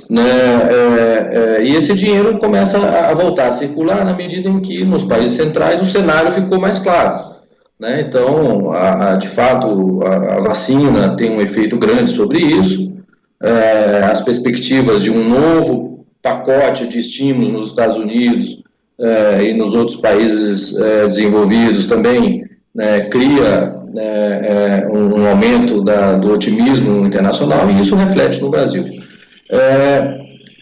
[0.09, 4.85] né, é, é, e esse dinheiro começa a voltar a circular na medida em que
[4.85, 7.37] nos países centrais o cenário ficou mais claro.
[7.79, 8.03] Né?
[8.03, 12.95] Então, a, a, de fato, a, a, vacina tem um efeito grande sobre isso.
[13.43, 18.63] É, as perspectivas de um novo pacote de estímulos nos Estados Unidos
[18.99, 25.83] é, e nos outros países é, desenvolvidos também né, cria né, é, um, um, aumento
[25.83, 28.85] da, do otimismo internacional e isso reflete no Brasil.
[29.51, 30.21] É,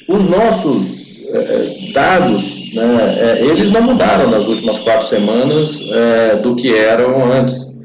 [0.09, 6.55] os nossos é, dados, né, é, eles não mudaram nas últimas quatro semanas é, do
[6.55, 7.81] que eram antes.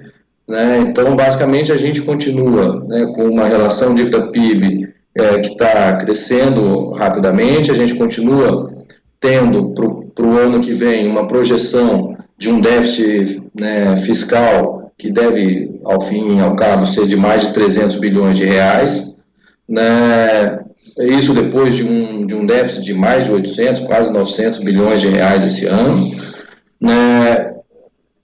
[0.47, 0.79] Né?
[0.79, 7.71] Então, basicamente, a gente continua né, com uma relação dívida-PIB é, que está crescendo rapidamente,
[7.71, 8.71] a gente continua
[9.19, 9.73] tendo
[10.15, 16.01] para o ano que vem uma projeção de um déficit né, fiscal que deve, ao
[16.01, 19.15] fim e ao cabo, ser de mais de 300 bilhões de reais.
[19.67, 20.59] Né,
[21.07, 25.07] isso depois de um, de um déficit de mais de 800, quase 900 bilhões de
[25.07, 26.11] reais esse ano.
[26.79, 27.55] Né?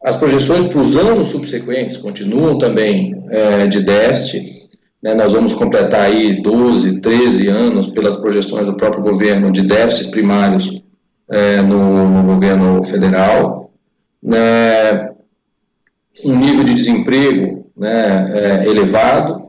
[0.04, 4.70] As projeções para os anos subsequentes continuam também é, de déficit.
[5.02, 5.14] Né?
[5.14, 10.84] Nós vamos completar aí 12, 13 anos, pelas projeções do próprio governo, de déficits primários
[11.32, 13.72] é, no, no, governo federal.
[14.22, 15.12] Né?
[16.24, 19.45] Um nível de desemprego né, é, elevado,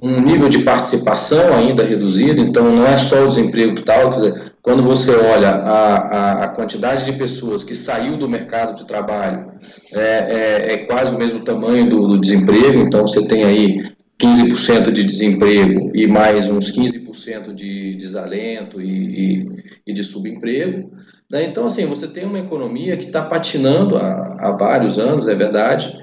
[0.00, 4.52] um nível de participação ainda reduzido, então não é só o desemprego total, quer dizer,
[4.60, 9.52] quando você olha a, a, a quantidade de pessoas que saiu do mercado de trabalho,
[9.92, 14.90] é, é, é quase o mesmo tamanho do, do, desemprego, então você tem aí 15%
[14.90, 20.90] de desemprego e mais uns 15% de desalento e, e, e de subemprego.
[21.30, 21.44] Né?
[21.44, 25.96] Então, assim, você tem uma economia que está patinando há, há vários anos, é verdade,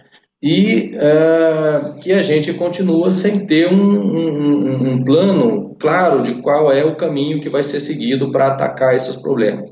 [0.44, 6.70] e uh, que a gente continua sem ter um, um, um, plano claro de qual
[6.70, 9.72] é o caminho que vai ser seguido para atacar esses problemas.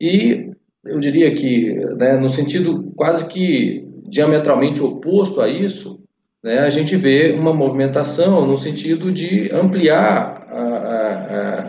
[0.00, 0.50] E
[0.84, 6.00] eu diria que, né, no sentido quase que diametralmente oposto a isso,
[6.42, 10.48] né, a gente vê uma movimentação no sentido de ampliar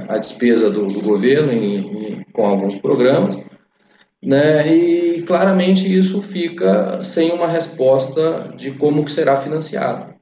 [0.09, 3.37] a, despesa do, do governo em, em, com alguns programas,
[4.21, 4.67] né?
[4.67, 10.13] E claramente isso fica sem uma resposta de como que será financiado.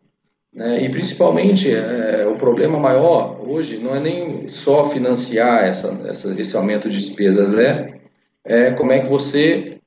[0.53, 0.83] Né?
[0.83, 6.55] E principalmente é, o problema maior hoje não é nem só financiar essa, essa, esse
[6.55, 7.93] aumento de despesas, é,
[8.43, 9.77] é como é que você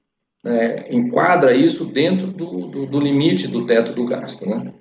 [0.44, 4.48] é, enquadra isso dentro do, do, do, limite do teto do gasto.
[4.48, 4.72] Né?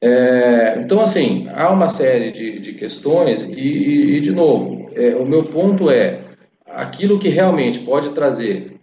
[0.00, 5.24] É, então, assim, há uma série de, de questões e, e, de novo, é, o
[5.26, 6.23] meu ponto é
[6.74, 8.80] aquilo que realmente pode trazer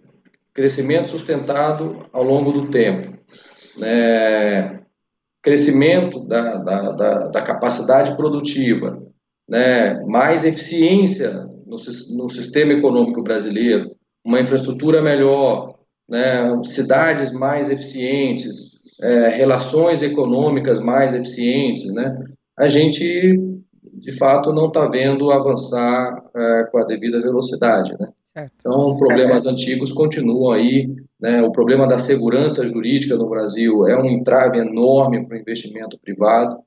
[0.54, 3.16] crescimento sustentado ao longo do tempo,
[3.78, 4.80] né,
[5.42, 9.02] crescimento da, da, da, da capacidade produtiva,
[9.48, 11.32] né, mais eficiência
[11.66, 11.76] no,
[12.16, 13.90] no, sistema econômico brasileiro,
[14.24, 15.78] uma infraestrutura melhor,
[16.08, 22.14] né, cidades mais eficientes, é, relações econômicas mais eficientes, né,
[22.58, 23.40] a gente,
[24.02, 27.94] de fato, não está vendo avançar é, com a devida velocidade.
[28.00, 28.08] Né?
[28.58, 30.92] Então, problemas antigos continuam aí.
[31.20, 31.40] Né?
[31.42, 36.58] O problema da segurança jurídica no Brasil é um entrave enorme para o investimento privado.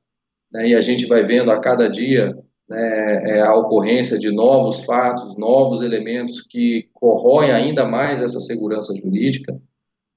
[0.50, 0.70] Né?
[0.70, 2.34] E a gente vai vendo a cada dia
[2.70, 8.96] né, é a ocorrência de novos fatos, novos elementos que corroem ainda mais essa segurança
[8.96, 9.60] jurídica.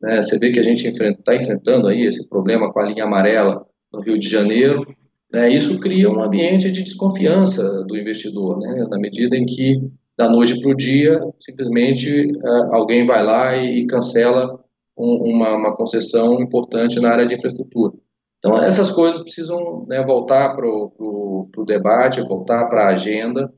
[0.00, 0.22] Né?
[0.22, 3.66] Você vê que a gente está enfrenta, enfrentando aí esse problema com a linha amarela
[3.92, 4.86] no Rio de Janeiro.
[5.32, 5.50] Né?
[5.50, 8.86] Isso cria um ambiente de desconfiança do investidor, né?
[8.88, 9.80] na medida em que
[10.16, 14.58] da noite para o dia, simplesmente uh, alguém vai lá e, e cancela
[14.96, 17.94] um, uma, uma, concessão importante na área de infraestrutura.
[18.38, 23.52] Então, essas coisas precisam né, voltar para o debate, voltar para a agenda,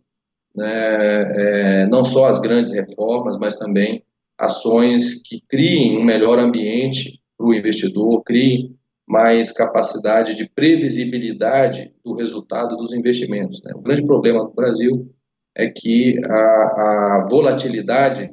[0.54, 4.04] né, é, não só as grandes reformas, mas também
[4.36, 8.76] ações que criem um melhor ambiente para o investidor, criem
[9.10, 13.60] mais capacidade de previsibilidade do resultado dos investimentos.
[13.64, 13.72] Né?
[13.74, 15.12] O grande problema do Brasil
[15.52, 18.32] é que a, a volatilidade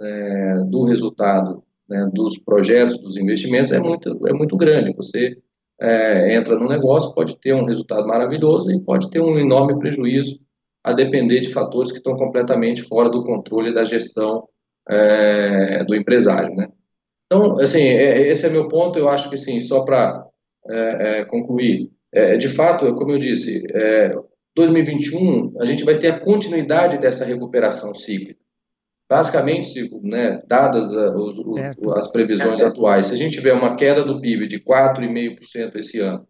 [0.00, 4.94] é, do resultado né, dos projetos, dos investimentos, é muito, é muito grande.
[4.96, 5.36] Você
[5.78, 10.40] é, entra no negócio, pode ter um resultado maravilhoso e pode ter um enorme prejuízo,
[10.82, 14.48] a depender de fatores que estão completamente fora do controle da gestão
[14.88, 16.54] é, do empresário.
[16.54, 16.68] Né?
[17.32, 18.98] Então, assim, é, esse é meu ponto.
[18.98, 20.26] Eu acho que, assim, só para
[20.68, 21.88] é, é, concluir,
[22.40, 23.62] de fato, como eu disse,
[24.56, 28.40] 2021, a gente vai ter a continuidade dessa recuperação cíclica.
[29.08, 34.20] Basicamente, né, dadas os, os, as previsões atuais, se a gente tiver uma queda do
[34.20, 36.26] PIB de 4,5% esse ano,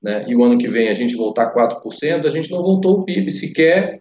[0.00, 3.04] né, e o ano que vem a gente voltar 4%, a gente não voltou o
[3.04, 4.00] PIB sequer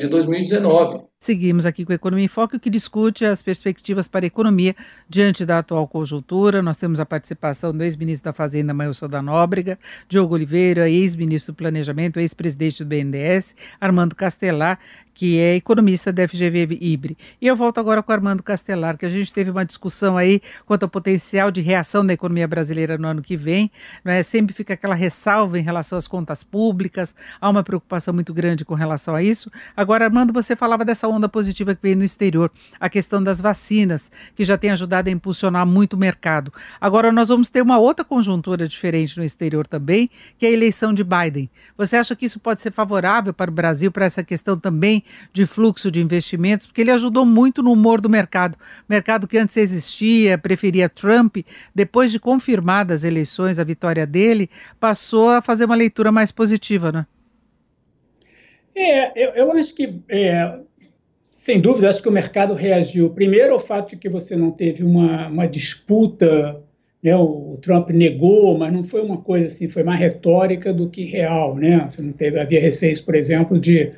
[0.00, 1.11] de 2019.
[1.22, 4.74] Seguimos aqui com a Economia em Foco, que discute as perspectivas para a economia
[5.08, 6.60] diante da atual conjuntura.
[6.60, 11.56] Nós temos a participação do ex-ministro da Fazenda, Mailson da Nóbrega, Diogo Oliveira, ex-ministro do
[11.56, 14.80] Planejamento, ex-presidente do BNDES, Armando Castelar,
[15.14, 17.16] que é economista da FGV Ibre.
[17.40, 20.40] E eu volto agora com o Armando Castelar, que a gente teve uma discussão aí
[20.66, 23.70] quanto ao potencial de reação da economia brasileira no ano que vem.
[24.04, 28.64] é Sempre fica aquela ressalva em relação às contas públicas, há uma preocupação muito grande
[28.64, 29.50] com relação a isso.
[29.76, 34.10] Agora, Armando, você falava dessa onda positiva que veio no exterior, a questão das vacinas,
[34.34, 36.52] que já tem ajudado a impulsionar muito o mercado.
[36.80, 40.94] Agora, nós vamos ter uma outra conjuntura diferente no exterior também, que é a eleição
[40.94, 41.50] de Biden.
[41.76, 45.46] Você acha que isso pode ser favorável para o Brasil, para essa questão também de
[45.46, 48.56] fluxo de investimentos, porque ele ajudou muito no humor do mercado.
[48.88, 51.38] Mercado que antes existia, preferia Trump,
[51.74, 54.48] depois de confirmadas as eleições, a vitória dele,
[54.78, 57.06] passou a fazer uma leitura mais positiva, né?
[58.74, 60.60] É, eu, eu acho que, é,
[61.32, 63.10] sem dúvida, acho que o mercado reagiu.
[63.10, 66.62] Primeiro, ao fato de que você não teve uma, uma disputa
[67.02, 71.04] né, o Trump negou, mas não foi uma coisa assim, foi mais retórica do que
[71.04, 71.84] real, né?
[71.88, 73.90] Você não teve, havia receios, por exemplo, de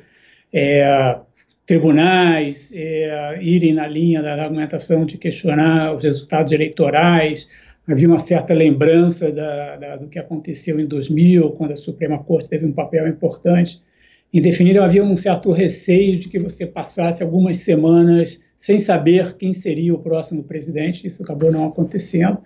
[0.51, 1.19] é,
[1.67, 7.47] tribunais é, irem na linha da argumentação de questionar os resultados eleitorais.
[7.87, 12.49] Havia uma certa lembrança da, da, do que aconteceu em 2000, quando a Suprema Corte
[12.49, 13.79] teve um papel importante.
[14.33, 19.53] Em definitiva, havia um certo receio de que você passasse algumas semanas sem saber quem
[19.53, 21.05] seria o próximo presidente.
[21.05, 22.39] Isso acabou não acontecendo.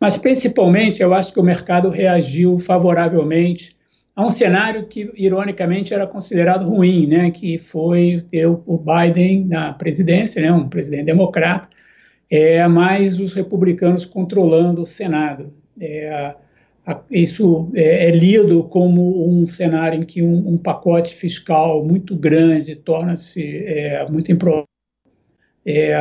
[0.00, 3.76] Mas, principalmente, eu acho que o mercado reagiu favoravelmente
[4.14, 9.72] a um cenário que, ironicamente, era considerado ruim, né, que foi ter o Biden na
[9.72, 11.68] presidência, né, um presidente democrata,
[12.30, 15.52] é, mais os republicanos controlando o Senado.
[15.80, 16.34] É,
[17.10, 22.74] isso é, é, lido como um cenário em que um, um pacote fiscal muito grande
[22.74, 24.66] torna-se é, muito improvável.
[25.64, 25.96] É,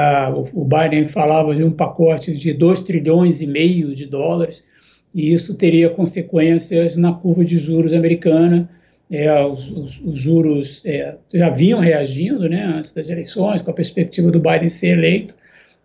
[0.54, 4.66] o, Biden falava de um pacote de 2 trilhões e meio de dólares,
[5.14, 8.68] e isso teria consequências na curva de juros americana
[9.12, 13.74] é, os, os, os, juros é, já vinham reagindo né, antes das eleições, com a
[13.74, 15.36] perspectiva do Biden ser eleito,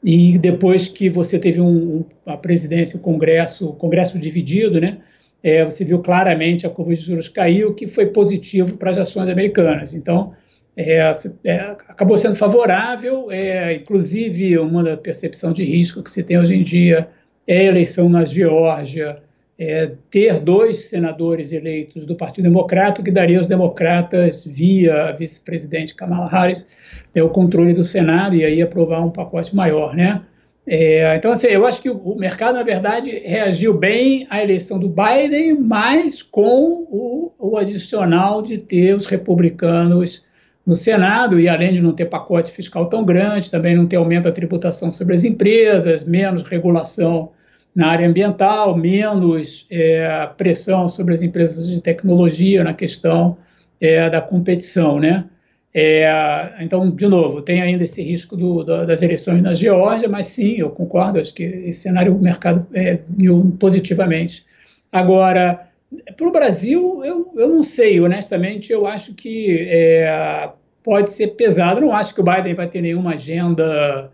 [0.02, 4.98] e depois que você teve um, a presidência, o Congresso, o Congresso dividido, né,
[5.42, 9.28] é, você viu claramente a curva de juros caiu, que foi positivo para as ações
[9.28, 9.94] americanas.
[9.94, 10.32] Então,
[10.76, 11.11] é,
[11.44, 16.62] é, acabou sendo favorável, é, inclusive uma percepção de risco que se tem hoje em
[16.62, 17.09] dia
[17.46, 19.22] é a eleição na Geórgia,
[19.59, 26.29] é, ter dois senadores eleitos do Partido Democrata, que daria aos democratas, via vice-presidente Kamala
[26.29, 26.69] Harris,
[27.14, 30.23] é, o controle do Senado e aí aprovar um pacote maior, né?
[30.69, 34.88] É, então, assim, eu acho que o, mercado, na verdade, reagiu bem à eleição do
[34.88, 40.25] Biden, mas com o, o adicional de ter os republicanos
[40.66, 44.25] no Senado, e além de não ter pacote fiscal tão grande, também não ter aumento
[44.25, 47.31] da tributação sobre as empresas, menos regulação
[47.76, 53.36] na área ambiental, menos é, pressão sobre as empresas de tecnologia na questão
[53.78, 55.26] é, da competição, né?
[55.74, 60.24] É, então, de novo, tem ainda esse risco do, do, das eleições na Geórgia, mas
[60.24, 64.46] sim, eu concordo, acho que esse cenário o mercado é, viu positivamente.
[64.90, 65.68] Agora,
[66.16, 70.48] para o Brasil, eu, eu não sei, honestamente, eu acho que é,
[70.82, 71.82] pode ser pesado.
[71.82, 74.10] Não acho que o Biden vai ter nenhuma agenda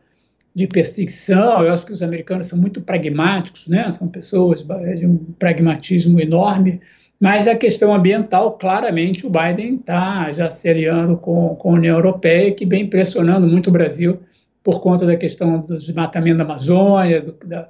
[0.54, 1.62] de perseguição.
[1.62, 3.90] Eu acho que os americanos são muito pragmáticos, né?
[3.90, 4.64] São pessoas
[4.96, 6.80] de um pragmatismo enorme.
[7.18, 11.96] Mas a questão ambiental, claramente, o Biden está já se aliando com, com a União
[11.96, 14.18] Europeia, que vem pressionando muito o Brasil
[14.62, 17.68] por conta da questão do desmatamento da Amazônia, do, da,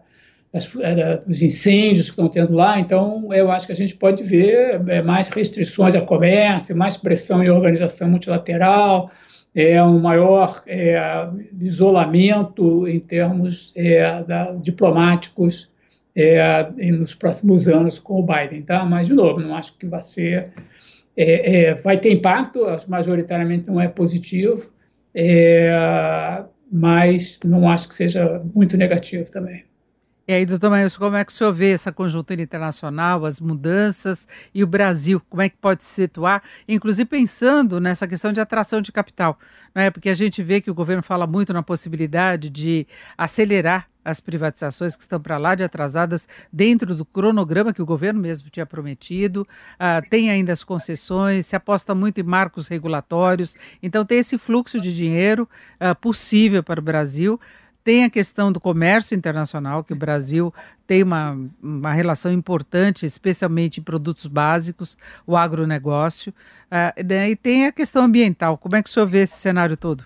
[0.53, 2.79] das, é, da, dos incêndios que estão tendo lá.
[2.79, 7.43] Então, eu acho que a gente pode ver é, mais restrições ao comércio, mais pressão
[7.43, 9.11] em organização multilateral,
[9.55, 11.29] é, um maior é,
[11.61, 15.71] isolamento em termos é, da, diplomáticos
[16.15, 18.85] é, nos próximos anos com o Biden, tá?
[18.85, 20.53] Mas de novo, não acho que vai ser,
[21.17, 24.71] é, é, vai ter impacto, majoritariamente não é positivo,
[25.15, 29.65] é, mas não acho que seja muito negativo também.
[30.33, 34.27] E aí, doutor Maílson, como é que o senhor vê essa conjuntura internacional, as mudanças
[34.55, 35.21] e o Brasil?
[35.29, 36.43] Como é que pode se situar?
[36.67, 39.39] Inclusive pensando nessa questão de atração de capital,
[39.75, 39.91] não é?
[39.91, 42.87] Porque a gente vê que o governo fala muito na possibilidade de
[43.19, 48.19] acelerar as privatizações que estão para lá de atrasadas dentro do cronograma que o governo
[48.19, 54.03] mesmo tinha prometido, uh, tem ainda as concessões, se aposta muito em marcos regulatórios, então
[54.03, 57.39] tem esse fluxo de dinheiro uh, possível para o Brasil.
[57.85, 60.53] Tem a questão do comércio internacional, que o Brasil
[60.87, 66.33] tem uma, uma relação importante, especialmente em produtos básicos, o agronegócio.
[66.71, 68.57] Uh, e tem a questão ambiental.
[68.57, 70.05] Como é que o senhor vê esse cenário todo?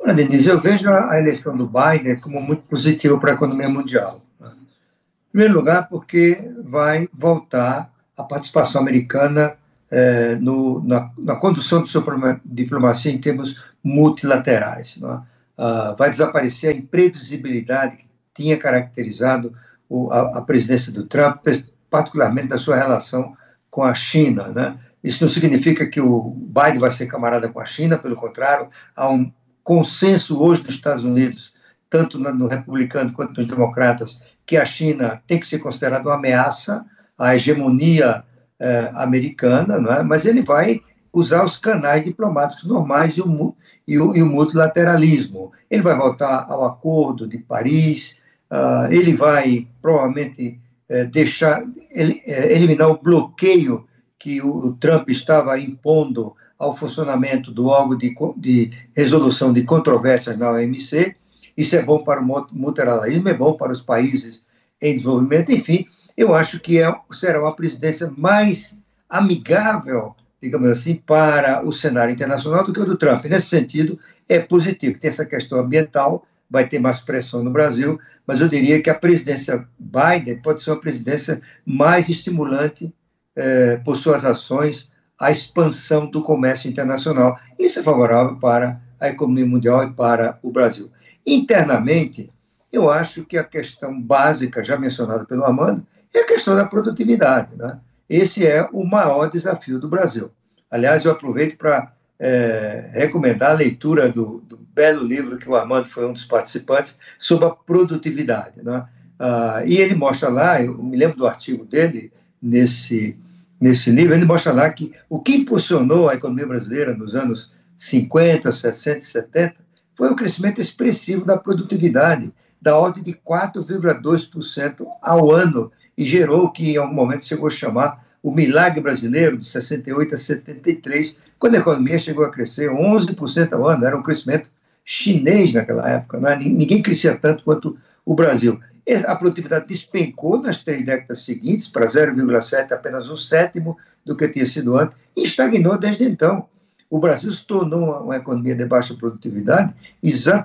[0.00, 4.20] Olha, Denise, eu vejo a eleição do Biden como muito positiva para a economia mundial.
[4.40, 4.50] Né?
[4.50, 9.56] Em primeiro lugar, porque vai voltar a participação americana
[9.94, 12.02] eh, no, na, na, condução de sua
[12.44, 14.96] diplomacia em termos multilaterais.
[14.96, 15.20] Né?
[15.58, 19.54] Uh, vai desaparecer a imprevisibilidade que tinha caracterizado
[19.88, 21.44] o, a, a, presidência do Trump,
[21.90, 23.36] particularmente da sua relação
[23.70, 24.48] com a China.
[24.48, 24.78] Né?
[25.04, 29.08] Isso não significa que o Biden vai ser camarada com a China, pelo contrário, há
[29.08, 29.30] um
[29.62, 31.54] consenso hoje nos Estados Unidos,
[31.90, 36.84] tanto no republicano quanto nos democratas, que a China tem que ser considerada uma ameaça
[37.18, 38.24] à hegemonia
[38.58, 40.02] eh, americana, é?
[40.02, 40.80] mas ele vai
[41.12, 43.54] usar os canais diplomáticos normais e o,
[43.86, 45.52] e o, e o multilateralismo.
[45.70, 48.18] Ele vai voltar ao Acordo de Paris,
[48.50, 53.86] uh, ele vai provavelmente uh, deixar, ele, uh, eliminar o bloqueio
[54.18, 60.38] que o, o, Trump estava impondo ao funcionamento do órgão de, de resolução de controvérsias
[60.38, 61.16] na OMC.
[61.56, 64.44] Isso é bom para o multilateralismo, é bom para os países
[64.80, 65.50] em desenvolvimento.
[65.50, 72.12] Enfim, eu acho que é, será uma presidência mais amigável digamos assim, para o cenário
[72.12, 73.24] internacional do que o do Trump.
[73.26, 74.98] Nesse sentido, é positivo.
[74.98, 78.94] Tem essa questão ambiental, vai ter mais pressão no Brasil, mas eu diria que a
[78.94, 82.92] presidência Biden pode ser uma presidência mais estimulante
[83.36, 87.38] eh, por suas ações à expansão do comércio internacional.
[87.58, 90.90] Isso é favorável para a economia mundial e para o Brasil.
[91.24, 92.32] Internamente,
[92.72, 97.54] eu acho que a questão básica, já mencionada pelo Amando, é a questão da produtividade.
[97.56, 97.78] Né?
[98.08, 100.30] Esse é o maior desafio do Brasil.
[100.72, 105.86] Aliás, eu aproveito para é, recomendar a leitura do, do, belo livro que o Armando
[105.90, 108.62] foi um dos participantes sobre a produtividade.
[108.62, 108.82] Né?
[109.18, 112.10] Ah, e ele mostra lá, eu me lembro do artigo dele
[112.40, 113.18] nesse,
[113.60, 118.50] nesse livro, ele mostra lá que o que impulsionou a economia brasileira nos anos 50,
[118.50, 119.54] 60 e 70
[119.94, 126.50] foi o crescimento expressivo da produtividade, da ordem de 4,2% ao ano, e gerou o
[126.50, 131.56] que em algum momento chegou a chamar o milagre brasileiro de 68 a 73, quando
[131.56, 134.48] a economia chegou a crescer 11% ao ano, era um crescimento
[134.84, 136.36] chinês naquela época, né?
[136.36, 138.60] ninguém crescia tanto quanto o Brasil.
[139.06, 144.46] A produtividade despencou nas três décadas seguintes para 0,7, apenas um sétimo do que tinha
[144.46, 146.46] sido antes, e estagnou desde então.
[146.90, 149.72] O Brasil se tornou uma, economia de baixa produtividade,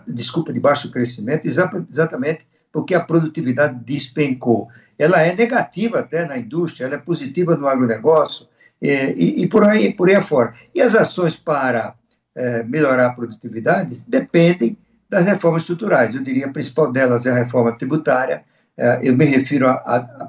[0.07, 4.69] desculpa, de baixo crescimento, exa, exatamente porque a produtividade despencou.
[4.97, 8.47] Ela é negativa até na indústria, ela é positiva no agronegócio
[8.81, 10.53] e, e, e por, aí, por aí afora.
[10.73, 11.93] E as ações para
[12.35, 14.77] é, melhorar a produtividade dependem
[15.09, 16.13] das reformas estruturais.
[16.13, 18.43] Eu diria a principal delas é a reforma tributária,
[18.77, 20.27] é, eu me refiro à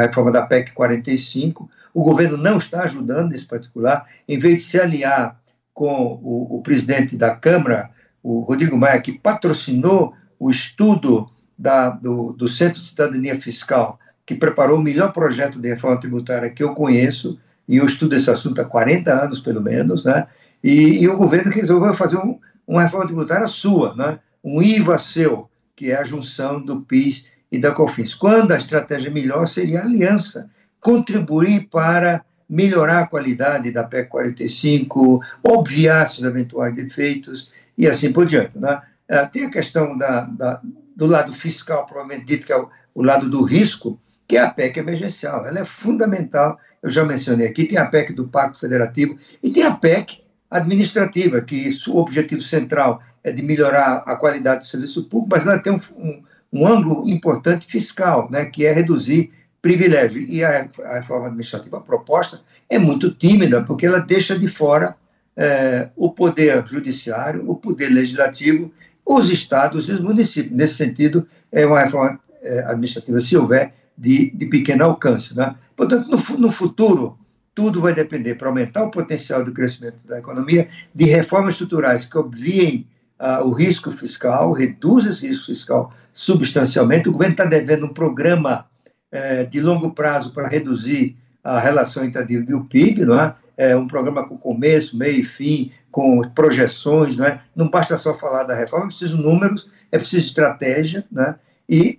[0.00, 1.68] reforma da PEC 45.
[1.92, 5.38] O governo não está ajudando nesse particular, em vez de se aliar
[5.74, 7.90] com o, o presidente da Câmara,
[8.22, 13.98] o Rodrigo Maia, que patrocinou o estudo da, do, do Centro de Cidadania Fiscal,
[14.28, 18.30] que preparou o melhor projeto de reforma tributária que eu conheço, e eu estudo esse
[18.30, 20.26] assunto há 40 anos, pelo menos, né?
[20.62, 24.18] e, e o governo resolveu fazer um, uma reforma tributária sua, né?
[24.44, 28.14] um IVA seu, que é a junção do PIS e da COFINS.
[28.14, 35.22] Quando a estratégia melhor seria a aliança, contribuir para melhorar a qualidade da PEC 45,
[35.42, 37.48] obviar seus eventuais defeitos
[37.78, 38.58] e assim por diante.
[38.58, 38.78] Né?
[39.08, 40.60] É, tem a questão da, da,
[40.94, 43.98] do lado fiscal, provavelmente dito que é o, o lado do risco,
[44.28, 45.46] que é a PEC emergencial.
[45.46, 49.62] Ela é fundamental, eu já mencionei aqui, tem a PEC do Pacto Federativo e tem
[49.62, 55.30] a PEC administrativa, que o objetivo central é de melhorar a qualidade do serviço público,
[55.32, 56.22] mas ela tem um, um,
[56.52, 60.22] um ângulo importante fiscal, né, que é reduzir privilégio.
[60.22, 64.94] E a, a, reforma administrativa proposta é muito tímida, porque ela deixa de fora
[65.36, 68.72] é, o poder judiciário, o poder legislativo,
[69.04, 70.54] os estados e os municípios.
[70.54, 75.36] Nesse sentido, é uma reforma é, administrativa, se houver, de, de pequeno alcance.
[75.36, 75.54] Né?
[75.76, 77.18] Portanto, no, no futuro,
[77.54, 82.16] tudo vai depender, para aumentar o potencial do crescimento da economia, de reformas estruturais que
[82.16, 82.86] obviem
[83.18, 87.08] uh, o risco fiscal, reduzam esse risco fiscal substancialmente.
[87.08, 88.64] O governo está devendo um programa
[89.12, 93.20] uh, de longo prazo para reduzir a relação entre a dívida e o PIB, não
[93.20, 93.34] é?
[93.56, 93.76] é?
[93.76, 97.40] um programa com começo, meio e fim, com projeções, não é?
[97.56, 101.34] Não basta só falar da reforma, é preciso números, é preciso estratégia, né?
[101.68, 101.98] E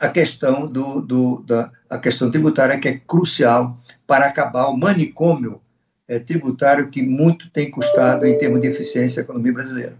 [0.00, 5.60] a questão do, do da a questão tributária que é crucial para acabar o manicômio
[6.08, 9.96] é, tributário que muito tem custado em termos de eficiência a economia brasileira.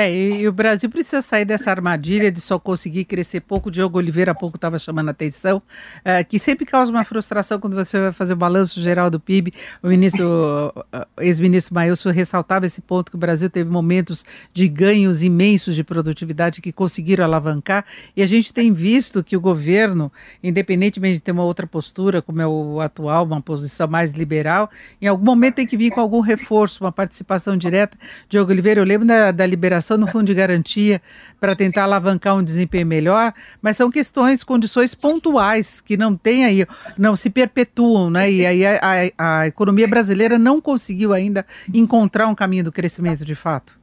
[0.00, 3.68] É, e, o Brasil precisa sair dessa armadilha de só conseguir crescer pouco.
[3.68, 5.60] O Diogo Oliveira há pouco estava chamando a atenção,
[6.02, 9.52] é, que sempre causa uma frustração quando você vai fazer o balanço geral do PIB.
[9.82, 10.72] O ministro,
[11.18, 14.24] ex-ministro Mailson ressaltava esse ponto que o Brasil teve momentos
[14.54, 17.84] de ganhos imensos de produtividade que conseguiram alavancar.
[18.16, 20.10] E a gente tem visto que o governo,
[20.42, 25.06] independentemente de ter uma outra postura, como é o atual, uma posição mais liberal, em
[25.06, 27.98] algum momento tem que vir com algum reforço, uma participação direta.
[28.30, 31.00] Diogo Oliveira, eu lembro da, da liberação liberação no fundo de garantia
[31.38, 36.66] para tentar alavancar um desempenho melhor, mas são questões, condições pontuais que não tem aí,
[36.96, 38.30] não se perpetuam, né?
[38.30, 38.80] E aí a,
[39.18, 43.78] a, a economia brasileira não conseguiu ainda encontrar um caminho do crescimento de fato.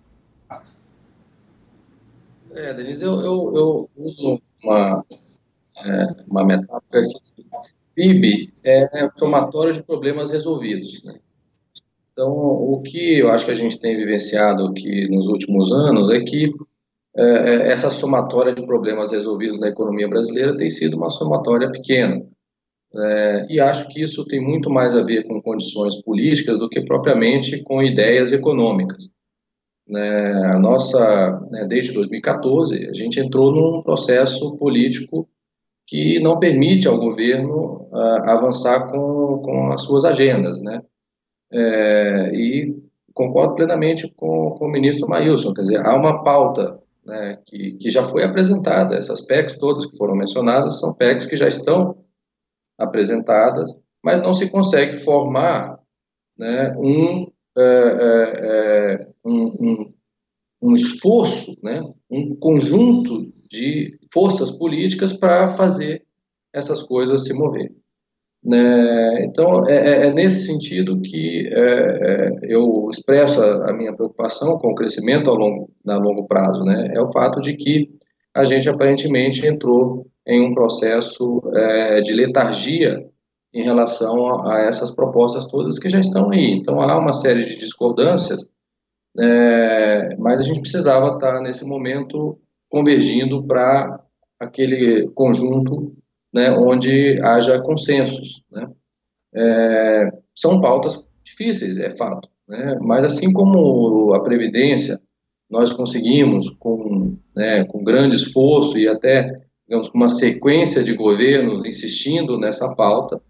[2.52, 5.06] É, Denise, eu, eu, eu uso uma,
[5.78, 7.46] é, uma metáfora que assim,
[7.94, 11.04] PIB é somatório de problemas resolvidos.
[11.04, 11.20] Né?
[12.18, 16.20] Então, o que eu acho que a gente tem vivenciado aqui nos últimos anos é
[16.20, 16.52] que
[17.16, 22.26] é, é, essa somatória de problemas resolvidos na economia brasileira tem sido uma somatória pequena.
[22.96, 26.82] É, e acho que isso tem muito mais a ver com condições políticas do que
[26.82, 29.12] propriamente com ideias econômicas.
[29.88, 35.30] Né, a nossa, né, desde 2014, a gente entrou num processo político
[35.86, 40.82] que não permite ao governo uh, avançar com, com as suas agendas, né?
[41.52, 42.76] É, e
[43.14, 47.90] concordo plenamente com, com o ministro Mailson, quer dizer, há uma pauta né, que, que
[47.90, 51.98] já foi apresentada, essas PECs todas que foram mencionadas são PECs que já estão
[52.78, 53.74] apresentadas,
[54.04, 55.80] mas não se consegue formar
[56.38, 59.94] né, um, é, é, é um, um,
[60.62, 61.82] um, esforço, né,
[62.12, 66.06] um conjunto de forças políticas para fazer
[66.54, 67.76] essas coisas se moverem.
[68.44, 69.26] Né?
[69.26, 74.58] Então, é, é, é, nesse sentido que é, é, eu expresso a, a, minha preocupação
[74.58, 76.64] com o crescimento ao longo, a longo prazo.
[76.64, 76.92] Né?
[76.94, 77.90] É o fato de que
[78.34, 83.04] a gente aparentemente entrou em um processo é, de letargia
[83.54, 86.52] em relação a, a, essas propostas todas que já estão aí.
[86.52, 88.46] Então, há uma série de discordâncias,
[89.20, 94.00] é, mas a gente precisava estar, nesse momento, convergindo para
[94.40, 95.96] aquele conjunto
[96.38, 98.44] né, onde haja consensos.
[98.52, 98.68] Né?
[99.34, 102.30] é, são pautas difíceis, é fato.
[102.48, 102.78] Né?
[102.82, 105.00] Mas assim como a Previdência,
[105.50, 109.32] nós conseguimos, com, né, com grande esforço e até,
[109.68, 113.22] digamos, com uma sequência de governos insistindo nessa pauta,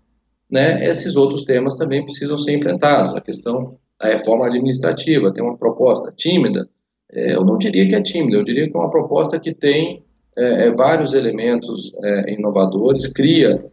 [0.49, 3.13] né, esses outros temas também precisam ser enfrentados.
[3.15, 6.69] A questão da reforma administrativa tem uma proposta tímida,
[7.11, 10.03] é, eu não diria que é tímida, eu diria que é uma proposta que tem
[10.37, 13.65] é, é vários elementos é, inovadores, cria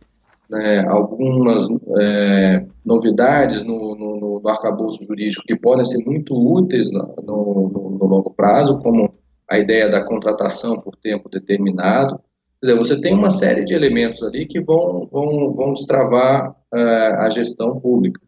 [0.48, 1.66] né, algumas
[2.00, 8.06] é, novidades no, no, no arcabouço jurídico que podem ser muito úteis no, no, no,
[8.06, 9.14] longo prazo, como
[9.48, 12.20] a ideia da contratação por tempo determinado.
[12.60, 17.14] Quer dizer, você tem uma série de elementos ali que vão, vão, vão destravar uh,
[17.18, 18.20] a gestão pública.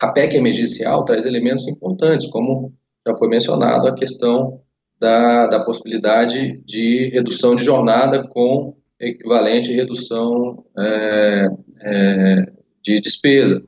[0.00, 2.72] A PEC emergencial traz elementos importantes, como
[3.06, 4.60] já foi mencionado, a questão
[5.04, 11.46] da, da possibilidade de redução de jornada com equivalente redução é,
[11.82, 12.52] é,
[12.82, 13.62] de despesa.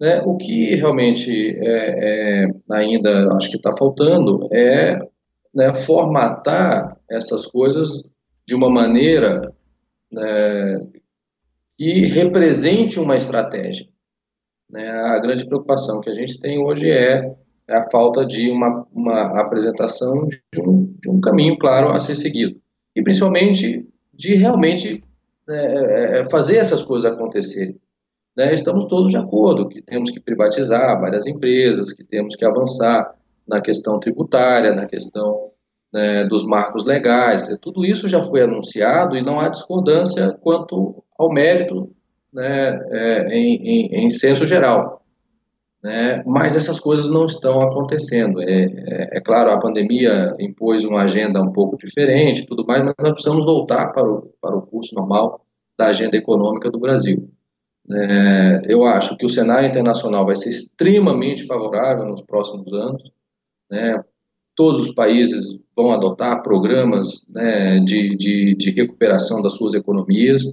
[0.00, 0.22] Né?
[0.24, 4.98] O que realmente é, é ainda acho que está faltando é
[5.54, 8.02] né, formatar essas coisas
[8.46, 9.52] de uma maneira
[10.10, 10.88] né,
[11.76, 13.86] que represente uma estratégia.
[14.70, 14.88] Né?
[14.88, 17.30] A grande preocupação que a gente tem hoje é
[17.68, 22.60] a falta de uma, uma apresentação de um, de um caminho claro a ser seguido.
[22.94, 25.02] E principalmente de realmente
[25.46, 27.78] né, é, é, fazer essas coisas acontecerem.
[28.36, 28.54] Né?
[28.54, 33.14] Estamos todos de acordo que temos que privatizar várias empresas, que temos que avançar
[33.46, 35.50] na questão tributária, na questão
[35.92, 37.46] né, dos marcos legais.
[37.60, 41.90] Tudo isso já foi anunciado e não há discordância quanto ao mérito
[42.32, 45.03] né, é, em, em, em senso geral.
[45.84, 46.22] Né?
[46.24, 48.40] Mas essas coisas não estão acontecendo.
[48.40, 52.94] É, é, é, claro, a pandemia impôs uma agenda um pouco diferente, tudo mais, mas
[52.98, 55.44] nós precisamos voltar para o, para o curso normal
[55.78, 57.28] da agenda econômica do Brasil.
[57.92, 63.02] É, eu acho que o cenário internacional vai ser extremamente favorável nos próximos anos.
[63.70, 64.02] Né?
[64.56, 70.44] Todos os países vão adotar programas né, de, de, de, recuperação das suas economias.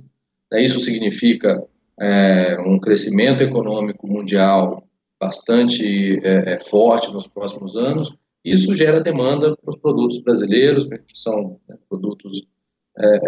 [0.52, 0.62] Né?
[0.62, 1.66] Isso significa
[1.98, 4.84] é, um crescimento econômico mundial
[5.22, 8.12] bastante é, é, forte nos próximos anos.
[8.44, 12.42] Isso gera demanda para os produtos brasileiros, né, que são né, produtos
[12.98, 13.20] é,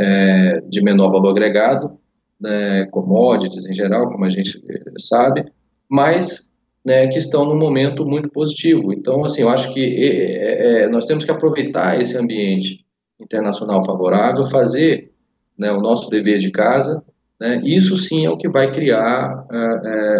[0.57, 1.99] é, de menor valor agregado,
[2.41, 5.45] né, commodities em geral, como a gente é, sabe,
[5.87, 6.51] mas
[6.83, 8.91] né, que estão num momento muito positivo.
[8.91, 12.83] Então, assim, eu acho que nós temos que aproveitar esse ambiente
[13.17, 15.13] internacional favorável, fazer
[15.57, 17.01] né, o nosso dever de casa.
[17.39, 19.45] Né, isso sim é o que vai criar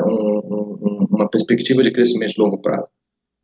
[0.06, 2.88] um, um uma perspectiva de crescimento de longo prazo.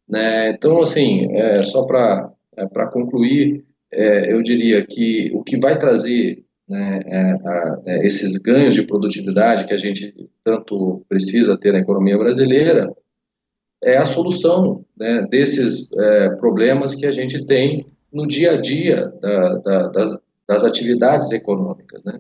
[0.08, 0.52] Né?
[0.52, 6.44] Então, assim, é, só para é, concluir, é, eu diria que o que vai trazer
[6.68, 10.14] né, é, a, é, esses ganhos de produtividade que a gente
[10.44, 12.94] tanto precisa ter na economia brasileira
[13.84, 19.08] é a solução né, desses é, problemas que a gente tem no dia a dia
[19.22, 22.04] da, da, das, das, atividades econômicas.
[22.04, 22.20] Né?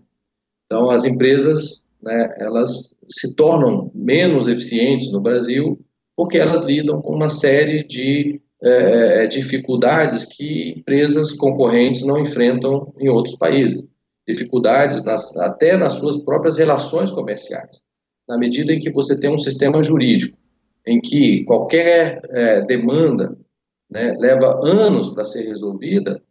[0.66, 5.80] Então, as empresas né, elas se tornam menos eficientes no Brasil
[6.16, 13.08] porque elas lidam com uma série de é, dificuldades que empresas concorrentes não enfrentam em
[13.08, 13.88] outros países.
[14.28, 17.82] Dificuldades nas, até nas suas próprias relações comerciais.
[18.28, 20.38] Na medida em que você tem um sistema jurídico
[20.86, 23.38] em que qualquer é, demanda
[23.90, 26.22] né, leva anos para ser resolvida,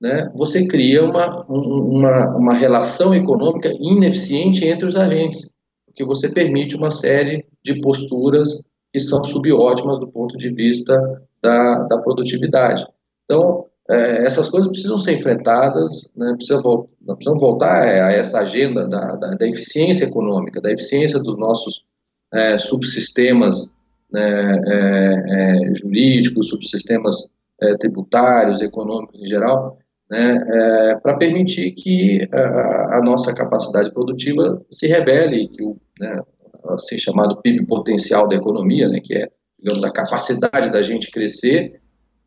[0.00, 5.52] né, você cria uma, uma, uma relação econômica ineficiente entre os agentes,
[5.86, 10.96] porque você permite uma série de posturas que são subótimas do ponto de vista
[11.42, 12.86] da, da produtividade.
[13.24, 18.86] Então, é, essas coisas precisam ser enfrentadas, né, precisa, nós precisamos voltar a essa agenda
[18.88, 21.84] da, da, da eficiência econômica, da eficiência dos nossos
[22.32, 23.68] é, subsistemas
[24.10, 27.28] né, é, é jurídicos, subsistemas
[27.60, 29.78] é, tributários, econômicos em geral,
[30.10, 36.20] né, é, para permitir que a, a, nossa capacidade produtiva se revele, que o né,
[36.70, 41.80] assim chamado PIB potencial da economia, né, que é digamos a capacidade da gente crescer,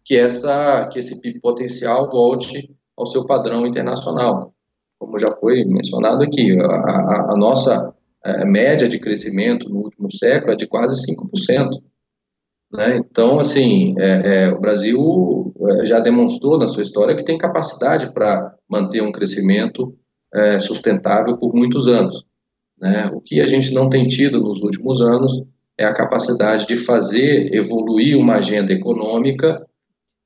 [0.05, 4.53] que essa que esse PIB potencial volte ao seu padrão internacional,
[4.97, 10.09] como já foi mencionado aqui, a, a, a nossa é, média de crescimento no último
[10.15, 11.69] século é de quase 5%.
[12.73, 12.97] Né?
[12.97, 18.11] Então, assim, é, é, o Brasil é, já demonstrou na sua história que tem capacidade
[18.11, 19.95] para manter um crescimento
[20.33, 22.25] é, sustentável por muitos anos.
[22.79, 23.11] Né?
[23.13, 25.43] O que a gente não tem tido nos últimos anos
[25.77, 29.65] é a capacidade de fazer evoluir uma agenda econômica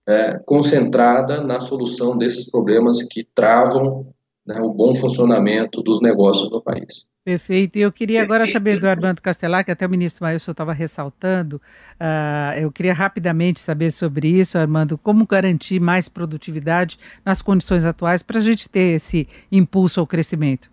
[0.07, 4.07] é, concentrada na solução desses problemas que travam
[4.47, 7.05] né, o bom funcionamento dos negócios no país.
[7.23, 7.77] Perfeito.
[7.77, 11.57] E eu queria agora saber do Armando Castelar, que até o ministro Mailson estava ressaltando,
[11.99, 18.23] uh, eu queria rapidamente saber sobre isso, Armando, como garantir mais produtividade nas condições atuais
[18.23, 20.71] para a gente ter esse impulso ao crescimento?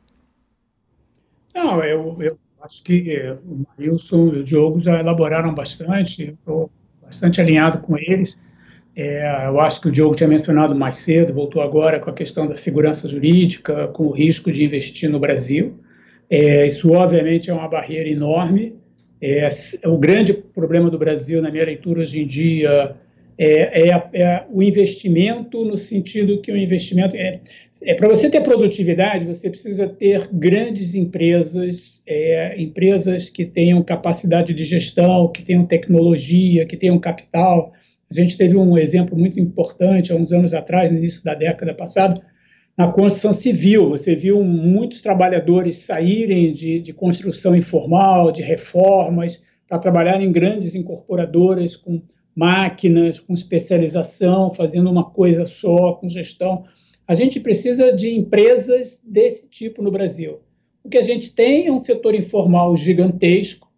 [1.53, 6.71] Não, eu, eu acho que o Mailson e o Diogo já elaboraram bastante, estou
[7.03, 8.39] bastante alinhado com eles.
[8.97, 12.47] É, eu acho que o Diogo tinha mencionado mais cedo, voltou agora com a questão
[12.47, 15.75] da segurança jurídica, com o risco de investir no Brasil.
[16.31, 18.77] É, isso, obviamente, é uma barreira enorme.
[19.21, 19.49] É,
[19.87, 22.95] o grande problema do Brasil, na minha leitura hoje em dia,
[23.37, 27.17] é, é, é o investimento, no sentido que o investimento.
[27.17, 27.41] É,
[27.83, 34.55] é para você ter produtividade, você precisa ter grandes empresas, é, empresas que tenham capacidade
[34.55, 37.73] de gestão, que tenham tecnologia, que tenham capital.
[38.17, 41.75] A gente teve um exemplo muito importante há uns anos atrás, no início da década
[41.75, 42.21] passada,
[42.77, 43.91] na construção civil.
[43.91, 50.75] Você viu muitos trabalhadores saírem de, de construção informal, de reformas, para trabalhar em grandes
[50.75, 52.01] incorporadoras com
[52.37, 56.65] máquinas, com especialização, fazendo uma coisa só, com gestão.
[57.07, 60.41] A gente precisa de empresas desse tipo no Brasil.
[60.83, 63.69] O que a gente tem é um setor informal gigantesco,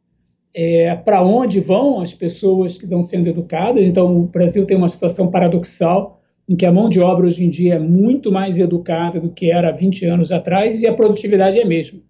[0.59, 3.85] é, para onde vão as pessoas que estão sendo educadas.
[3.85, 7.51] Então, o Brasil tem uma situação paradoxal em que a mão de obra hoje em
[7.51, 11.59] dia é muito mais educada do que era há 20 anos atrás e a produtividade
[11.59, 12.01] é a mesma.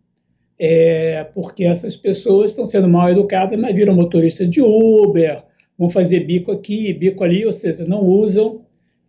[0.56, 5.42] É, porque essas pessoas estão sendo mal educadas, mas viram motorista de Uber,
[5.76, 8.60] vão fazer bico aqui, bico ali, ou seja, não usam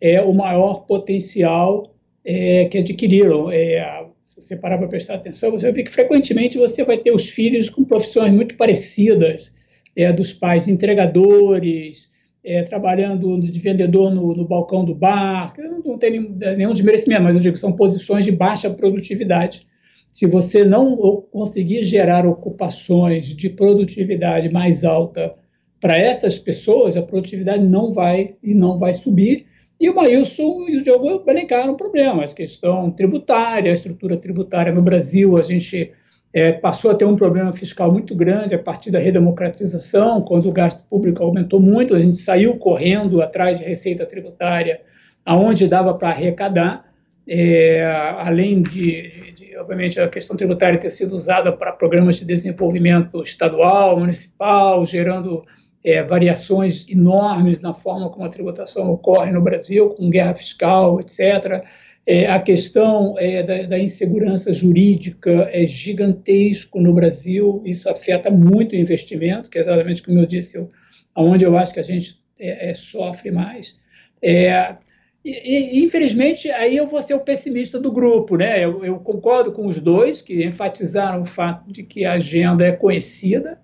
[0.02, 1.94] é, o maior potencial
[2.26, 3.52] é, que adquiriram.
[3.52, 4.07] É,
[4.38, 7.70] você parar para prestar atenção, você vai ver que frequentemente você vai ter os filhos
[7.70, 9.56] com profissões muito parecidas,
[9.96, 12.10] é, dos pais entregadores,
[12.44, 17.36] é, trabalhando de vendedor no, no, balcão do bar, não tem nenhum, nenhum desmerecimento, mas
[17.36, 19.66] eu digo que são posições de baixa produtividade.
[20.14, 20.96] Se você não
[21.32, 25.34] conseguir gerar ocupações de produtividade mais alta
[25.82, 29.46] para essas pessoas, a produtividade não vai e não vai subir.
[29.80, 35.38] E o Maílson e o Diogo elencaram problemas, questão tributária, a estrutura tributária no Brasil,
[35.38, 35.92] a gente
[36.34, 40.52] é, passou a ter um problema fiscal muito grande a partir da redemocratização, quando o
[40.52, 44.82] gasto público aumentou muito, a gente saiu correndo atrás de receita tributária,
[45.24, 46.86] aonde dava para arrecadar,
[47.28, 47.86] é,
[48.20, 53.22] além de, de, de, obviamente, a questão tributária ter sido usada para programas de desenvolvimento
[53.22, 55.44] estadual, municipal, gerando
[55.84, 61.64] é, variações enormes na forma como a tributação ocorre no Brasil, com guerra fiscal, etc.,
[62.10, 68.72] é, a questão é, da, da, insegurança jurídica é gigantesco no Brasil, isso afeta muito
[68.72, 70.72] o investimento, que é exatamente como eu disse, eu,
[71.14, 73.78] onde eu acho que a gente é, é sofre mais.
[74.22, 74.78] É,
[75.26, 78.64] e, infelizmente, aí eu vou ser o pessimista do grupo, né?
[78.64, 82.72] Eu, eu, concordo com os dois que enfatizaram o fato de que a agenda é
[82.72, 83.60] conhecida,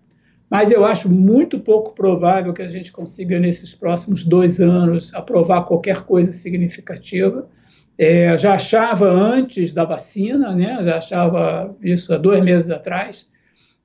[0.53, 5.65] mas eu acho muito pouco provável que a gente consiga, nesses próximos dois anos, aprovar
[5.65, 7.49] qualquer coisa significativa.
[7.97, 10.77] É, já achava antes da vacina, né?
[10.83, 13.27] já achava isso há dois meses atrás.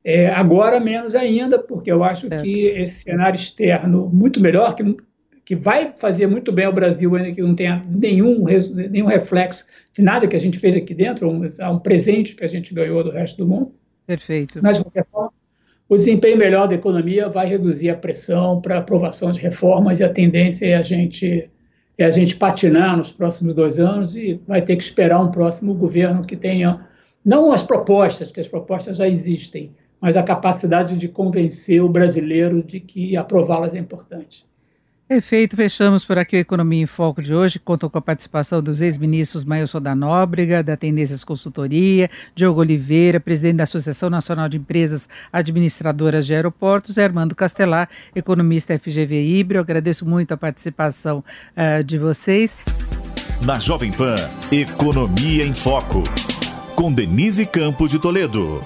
[0.05, 4.95] É, agora, menos ainda, porque eu acho que esse cenário externo muito melhor, que,
[5.47, 8.45] que vai fazer muito bem ao Brasil, ainda que não tenha nenhum,
[8.91, 9.65] nenhum reflexo
[9.95, 13.03] de nada que a gente fez aqui dentro, um, um presente que a gente ganhou
[13.03, 13.73] do resto do mundo.
[14.07, 14.61] Perfeito.
[14.63, 15.33] Mas, de qualquer forma,
[15.89, 20.13] o desempenho melhor da economia vai reduzir a pressão para aprovação de reformas e a
[20.13, 21.51] tendência é a gente
[21.97, 25.75] é a gente patinar nos próximos dois anos e vai ter que esperar um próximo
[25.75, 26.87] governo que tenha
[27.25, 32.63] não as propostas, que as propostas já existem, mas a capacidade de convencer o brasileiro
[32.63, 34.47] de que aprová-las é importante.
[35.09, 38.83] Perfeito, fechamos por aqui o Economia em Foco de hoje, contou com a participação dos
[38.83, 45.09] ex-ministros Mailson da Nóbrega, da Tendências Consultoria, Diogo Oliveira, presidente da Associação Nacional de Empresas
[45.33, 49.63] Administradoras de Aeroportos, e Armando Castelar, economista FGV Híbrido.
[49.63, 51.25] Agradeço muito a participação
[51.57, 52.55] uh, de vocês.
[53.47, 54.17] Na Jovem Pan,
[54.53, 56.03] Economia em Foco,
[56.77, 58.63] com Denise Campos de Toledo.